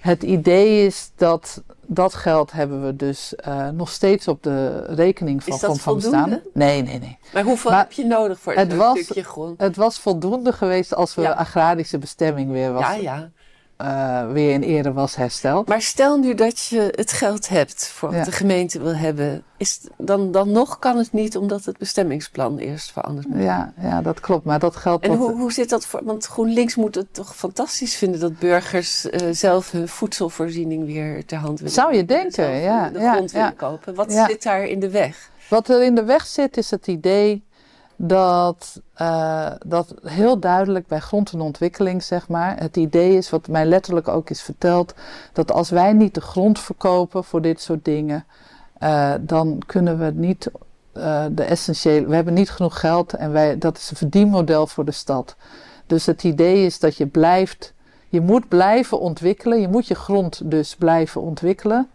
[0.01, 5.43] Het idee is dat dat geld hebben we dus eh, nog steeds op de rekening
[5.43, 5.95] van Is dat Grond van?
[5.95, 6.29] Bestaan.
[6.53, 7.17] Nee, nee, nee.
[7.33, 9.61] Maar hoeveel Maar heb je nodig voor het een was- stukje grond?
[9.61, 11.31] Het was voldoende geweest als we Ja.
[11.31, 13.29] agrarische bestemming weer, was, Ja, ja.
[13.77, 15.67] Eh, weer in ere was hersteld.
[15.67, 18.23] Maar stel nu dat je het geld hebt voor wat Ja.
[18.23, 19.43] de gemeente wil hebben.
[19.57, 23.43] Is, dan, dan nog kan het niet omdat het bestemmingsplan eerst veranderd moet.
[23.43, 24.45] Ja, ja, dat klopt.
[24.45, 26.01] Maar dat geldt En hoe, hoe zit dat voor?
[26.03, 31.37] Want GroenLinks moet het toch fantastisch vinden dat burgers eh, zelf hun voedselvoorziening weer ter
[31.37, 31.73] hand willen.
[31.73, 33.37] Zou je denken, ja, De grond ja.
[33.37, 33.95] willen kopen.
[33.95, 35.29] Wat zit daar in de weg?
[35.47, 37.43] Wat er in de weg zit is het idee
[37.95, 43.47] dat, eh, dat heel duidelijk bij grond en ontwikkeling, zeg maar, het idee is, wat
[43.47, 44.93] mij letterlijk ook is verteld,
[45.33, 48.25] dat als wij niet de grond verkopen voor dit soort dingen,
[48.79, 50.51] eh, dan kunnen we niet
[50.93, 54.85] eh, de essentiële, we hebben niet genoeg geld en wij, dat is een verdienmodel voor
[54.85, 55.35] de stad.
[55.87, 57.73] Dus het idee is dat je blijft,
[58.09, 61.87] je moet blijven ontwikkelen, je moet je grond dus blijven ontwikkelen.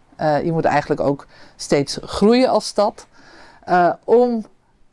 [0.43, 1.25] Je moet eigenlijk ook
[1.55, 3.07] steeds groeien als stad.
[4.03, 4.45] om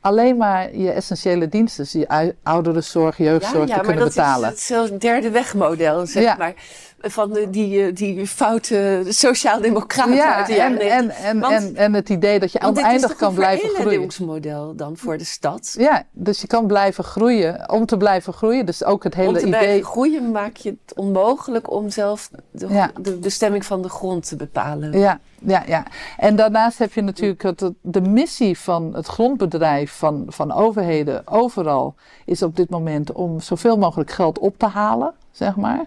[0.07, 4.53] alleen maar je essentiële diensten, dus je ouderenzorg, jeugdzorg, te maar kunnen dat betalen.
[4.53, 6.35] is het derde wegmodel, zeg Ja.
[6.39, 6.55] maar.
[7.01, 11.19] Van de, die, eh, die foute sociaaldemocraten uit de Ja, jaren en, 90.
[11.19, 13.77] en, en, Want- en, en het idee dat je is oneindig kan een blijven groeien.
[13.83, 15.75] vereeuwigingsmodel dan voor de stad?
[15.79, 17.71] Ja, dus je kan blijven groeien.
[17.71, 19.51] Om te blijven groeien, dus ook het hele Om te idee.
[19.61, 22.91] blijven groeien maak je het onmogelijk om zelf de, Ja.
[23.01, 24.99] de bestemming van de grond te bepalen.
[24.99, 25.83] Ja, ja, ja.
[26.17, 31.23] En daarnaast heb je natuurlijk het, het- de missie van het grondbedrijf van, van overheden
[31.27, 31.95] overal
[32.25, 35.85] is op dit moment om zoveel mogelijk geld op te halen, zeg maar.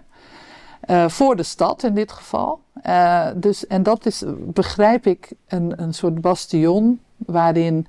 [0.80, 2.60] Eh, voor de stad in dit geval.
[2.82, 7.86] Eh, dus, en dat is, begrijp ik, een, een soort bastion waarin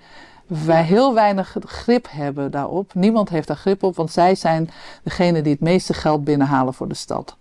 [0.48, 2.94] wij heel weinig grip hebben daarop.
[2.94, 4.70] Niemand heeft daar grip op, want zij zijn
[5.04, 7.38] degene die het meeste geld binnenhalen voor de stad.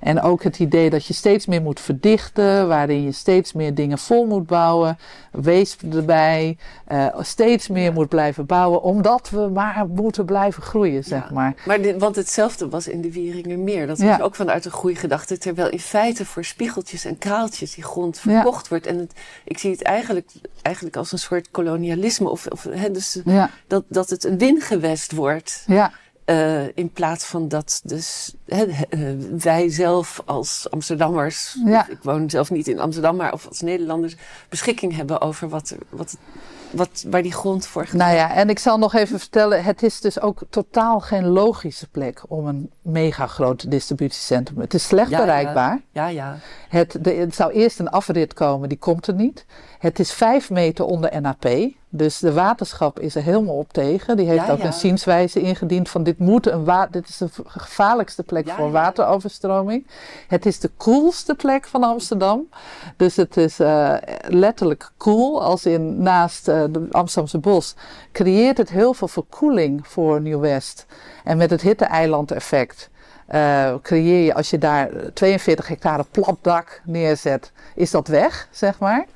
[0.00, 3.98] En ook het idee dat je steeds meer moet verdichten, waarin je steeds meer dingen
[3.98, 4.98] vol moet bouwen,
[5.32, 11.22] weesp erbij, eh, steeds meer moet blijven bouwen, omdat we maar moeten blijven groeien, zeg
[11.28, 11.34] Ja.
[11.34, 11.54] maar.
[11.66, 13.86] Maar dit- want hetzelfde was in de Wieringermeer.
[13.86, 14.06] Dat Ja.
[14.16, 15.38] was ook vanuit een groeigedachte.
[15.38, 18.86] Terwijl in feite voor spiegeltjes en kraaltjes die grond verkocht wordt.
[18.86, 19.12] En het,
[19.44, 20.30] ik zie het eigenlijk,
[20.62, 22.28] eigenlijk als een soort kolonialisme.
[22.28, 23.22] Of, of, hè, dus
[23.66, 25.64] dat, dat het een wingewest wordt.
[25.66, 25.92] ja,
[26.30, 29.00] eh, in plaats van dat dus hè, eh,
[29.38, 31.88] wij zelf als Amsterdammers, Ja.
[31.88, 34.16] ik woon zelf niet in Amsterdam, maar of als Nederlanders
[34.48, 36.16] beschikking hebben over wat, wat,
[36.70, 37.92] wat, waar die grond voor gaat.
[37.96, 41.88] nou ja, en ik zal nog even vertellen, het is dus ook totaal geen logische
[41.88, 44.60] plek om een mega groot distributiecentrum.
[44.60, 45.80] Het is slecht Ja, bereikbaar.
[45.92, 46.38] Ja, ja.
[46.68, 49.46] Het, de, het zou eerst een afrit komen, die komt er niet.
[49.78, 51.48] Het is vijf meter onder NAP.
[51.92, 54.16] Dus de waterschap is er helemaal op tegen.
[54.16, 58.22] Die heeft ook een zienswijze ingediend van dit moet een wa dit is de gevaarlijkste
[58.22, 59.86] plek voor wateroverstroming.
[60.28, 62.48] Het is de koelste plek van Amsterdam.
[62.96, 63.94] Dus het is eh,
[64.28, 67.74] letterlijk koel, als in naast eh, de Amsterdamse bos.
[68.12, 70.86] Creëert het heel veel verkoeling voor Nieuw-West.
[71.24, 72.90] En met het hitte-eiland effect
[73.26, 78.78] eh, creëer je, als je daar 42 hectare plat dak neerzet, is dat weg, zeg
[78.78, 79.06] maar.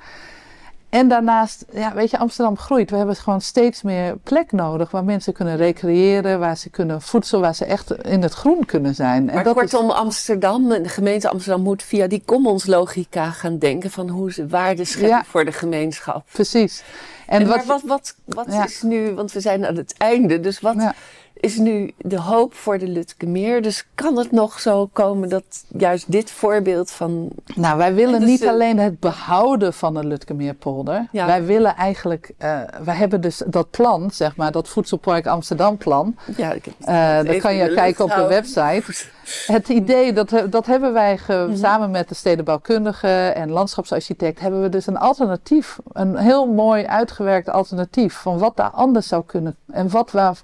[0.89, 2.89] En daarnaast, ja, weet je, Amsterdam groeit.
[2.89, 7.39] We hebben gewoon steeds meer plek nodig waar mensen kunnen recreëren, waar ze kunnen voedsel,
[7.39, 9.29] waar ze echt in het groen kunnen zijn.
[9.29, 13.57] En Maar dat is, kortom, Amsterdam, de gemeente Amsterdam moet via die commons logica gaan
[13.57, 15.23] denken van hoe ze waarde scheppen Ja.
[15.25, 16.25] voor de gemeenschap.
[16.31, 16.83] precies.
[17.27, 20.59] En, en wat, wat, wat, wat is nu, want we zijn aan het einde, dus
[20.59, 20.93] wat ja.
[21.39, 23.61] Is nu de hoop voor de Lutkemeer?
[23.61, 27.29] Dus kan het nog zo komen dat juist dit voorbeeld van.
[27.55, 31.07] Nou, wij willen dus niet alleen het behouden van de Lutkemeerpolder.
[31.11, 31.25] Ja.
[31.25, 36.15] Wij willen eigenlijk, uh, wij hebben dus dat plan, zeg maar, dat Voedselpark Amsterdam plan.
[36.37, 38.83] Ja, ik heb uh, dat kan je kijken op de website.
[39.45, 41.55] Het idee, dat, dat hebben wij mhm.
[41.55, 47.49] samen met de stedenbouwkundige en landschapsarchitect, hebben we dus een alternatief, een heel mooi uitgewerkt
[47.49, 49.55] alternatief van wat daar anders zou kunnen.
[49.71, 50.41] En wat waar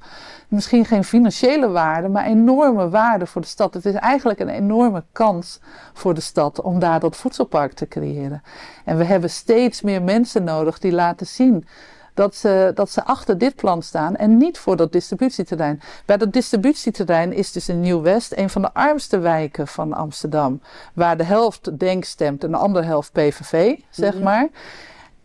[0.47, 3.73] misschien geen financiële waarde, maar enorme waarde voor de stad.
[3.73, 5.59] Het is eigenlijk een enorme kans
[5.93, 8.43] voor de stad om daar dat voedselpark te creëren.
[8.86, 11.65] En we hebben steeds meer mensen nodig die laten zien
[12.14, 15.82] dat ze, dat ze achter dit plan staan en niet voor dat distributieterrein.
[16.05, 20.62] Bij dat distributieterrein is dus in Nieuw-West een van de armste wijken van Amsterdam.
[20.93, 24.24] Waar de helft Denk stemt en de andere helft PVV, zeg mhm.
[24.24, 24.49] maar.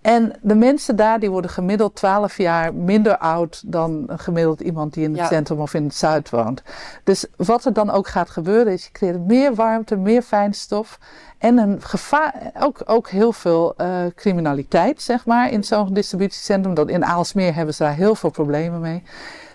[0.07, 5.05] En de mensen daar die worden gemiddeld 12 jaar minder oud dan gemiddeld iemand die
[5.05, 6.63] in het centrum of in het zuid woont.
[7.05, 10.99] Dus wat er dan ook gaat gebeuren is, je creëert meer warmte, meer fijnstof.
[11.39, 16.75] En een gevaar, ook, ook heel veel uh, criminaliteit, zeg maar, in zo'n distributiecentrum.
[16.75, 19.03] Dat in Aalsmeer hebben ze daar heel veel problemen mee.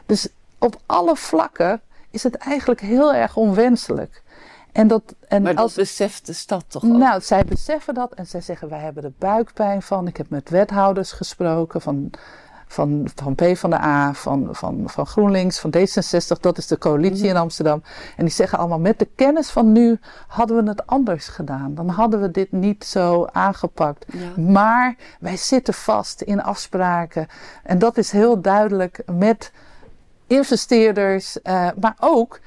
[0.06, 0.28] Dus
[0.58, 4.22] op alle vlakken is het eigenlijk heel erg onwenselijk.
[4.72, 6.98] En dat, en maar als, dat beseft de stad toch ook?
[6.98, 10.08] Nou, zij beseffen dat en zij zeggen, wij hebben er buikpijn van.
[10.08, 12.10] Ik heb met wethouders gesproken van,
[12.68, 16.40] van, van PvdA, van, van, van GroenLinks, van D66.
[16.40, 17.42] Dat is de coalitie in mhm.
[17.42, 17.84] Amsterdam.
[18.18, 21.76] En die zeggen allemaal, met de kennis van nu hadden we het anders gedaan.
[21.76, 24.06] Dan hadden we dit niet zo aangepakt.
[24.38, 27.28] Maar wij zitten vast in afspraken.
[27.64, 29.52] En dat is heel duidelijk met
[30.28, 32.40] investeerders, uh, maar ook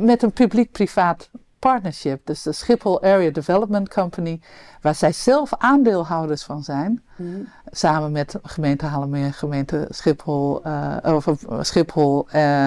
[0.00, 2.26] met een publiek-privaat partnership.
[2.26, 4.40] Dus de Schiphol Area Development Company,
[4.80, 7.02] waar zij zelf aandeelhouders van zijn.
[7.16, 7.28] Mhm.
[7.66, 11.28] Samen met gemeente Halemeer, gemeente Schiphol, uh, of,
[11.60, 12.66] Schiphol uh,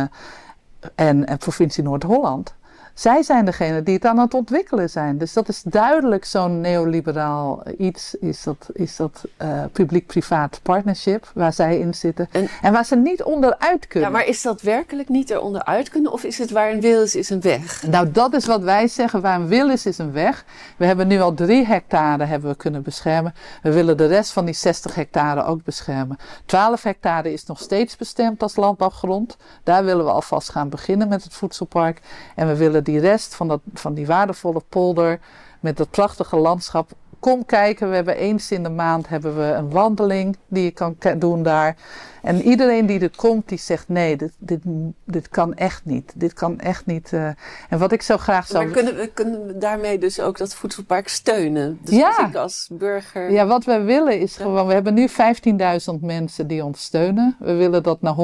[0.96, 2.56] en, en provincie Noord-Holland.
[2.94, 5.18] Zij zijn degene die het aan het ontwikkelen zijn.
[5.18, 11.54] Dus dat is duidelijk zo'n neoliberaal iets, is dat, is dat uh, publiek-privaat partnership waar
[11.54, 12.30] zij in zitten.
[12.62, 14.10] En, waar ze niet onderuit kunnen.
[14.10, 17.02] Ja, maar is dat werkelijk niet er onderuit kunnen of is het waar een wil
[17.02, 17.84] is, is een weg?
[17.88, 19.22] Nou, dat is wat wij zeggen.
[19.22, 20.46] Waar een wil is, is een weg.
[20.78, 23.34] We hebben nu al drie hectare hebben we kunnen beschermen.
[23.62, 26.18] We willen de rest van die 60 hectare ook beschermen.
[26.46, 29.38] 12 hectare is nog steeds bestemd als landbouwgrond.
[29.64, 32.02] Daar willen we alvast gaan beginnen met het voedselpark.
[32.36, 35.20] En we willen die rest van, dat, van die waardevolle polder
[35.60, 36.92] met dat prachtige landschap.
[37.20, 40.96] Kom kijken, we hebben eens in de maand hebben we een wandeling die je kan
[41.18, 41.76] doen daar.
[42.24, 44.62] En iedereen die er komt, die zegt nee, dit, dit,
[45.04, 46.12] dit kan echt niet.
[46.16, 47.12] Dit kan echt niet.
[47.12, 47.28] Uh,
[47.70, 48.64] en wat ik zo graag zou...
[48.64, 51.80] Maar kunnen we, kunnen we daarmee dus ook dat voedselpark steunen?
[51.82, 52.28] Dus ja.
[52.28, 53.32] ik als burger...
[53.32, 54.68] Ja, wat wij willen is gewoon...
[54.68, 55.16] We hebben nu 15.000
[56.02, 57.36] mensen die ons steunen.
[57.40, 58.16] We willen dat naar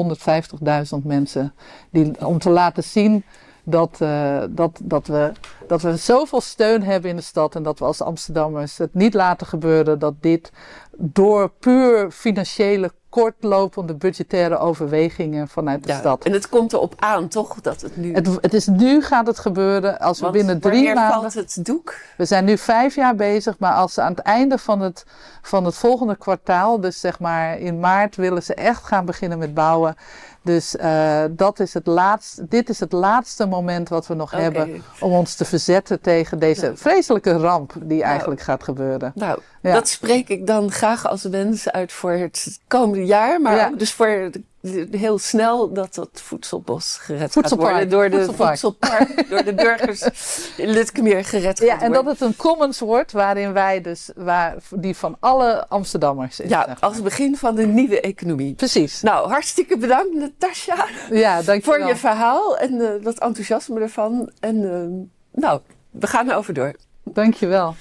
[0.94, 1.54] 150.000 mensen
[1.90, 3.24] die, om te laten zien
[3.64, 5.32] dat, uh, dat, dat, we,
[5.66, 9.14] dat we zoveel steun hebben in de stad en dat we als Amsterdammers het niet
[9.14, 10.52] laten gebeuren dat dit
[10.96, 16.24] door puur financiële kortlopende budgettaire overwegingen vanuit de stad.
[16.24, 17.60] En het komt erop aan, toch?
[17.60, 18.14] Dat het nu.
[18.14, 19.98] Het, het is nu gaat het gebeuren.
[19.98, 21.20] Als we binnen drie maanden.
[21.20, 21.94] valt het doek?
[22.16, 25.04] We zijn nu vijf jaar bezig, maar als ze aan het einde van het,
[25.42, 29.54] van het volgende kwartaal, dus zeg maar in maart, willen ze echt gaan beginnen met
[29.54, 29.96] bouwen.
[30.42, 34.82] Dus uh, dat is het laatste, dit is het laatste moment wat we nog hebben
[35.00, 36.76] om ons te verzetten tegen deze nou.
[36.76, 38.10] vreselijke ramp die nou.
[38.10, 39.12] eigenlijk gaat gebeuren.
[39.14, 43.78] Nou, dat spreek ik dan graag als wens uit voor het komende jaar, maar ook
[43.78, 44.30] dus voor
[44.90, 50.02] heel snel dat dat voedselbos gered gaat worden door de voedselpark, door de burgers
[50.56, 51.78] in Lutkemeer gered ja, gaat worden.
[51.78, 56.40] Ja, en dat het een commons wordt waarin wij dus, waar, die van alle Amsterdammers
[56.40, 56.48] is.
[56.48, 58.54] Ja, als begin van de nieuwe economie.
[58.54, 59.02] Precies.
[59.02, 60.86] Nou, hartstikke bedankt Natasja.
[61.10, 64.30] Ja, Voor je verhaal en uh, dat enthousiasme ervan.
[64.40, 66.74] En uh, nou, we gaan erover door.
[67.04, 67.74] Dankjewel.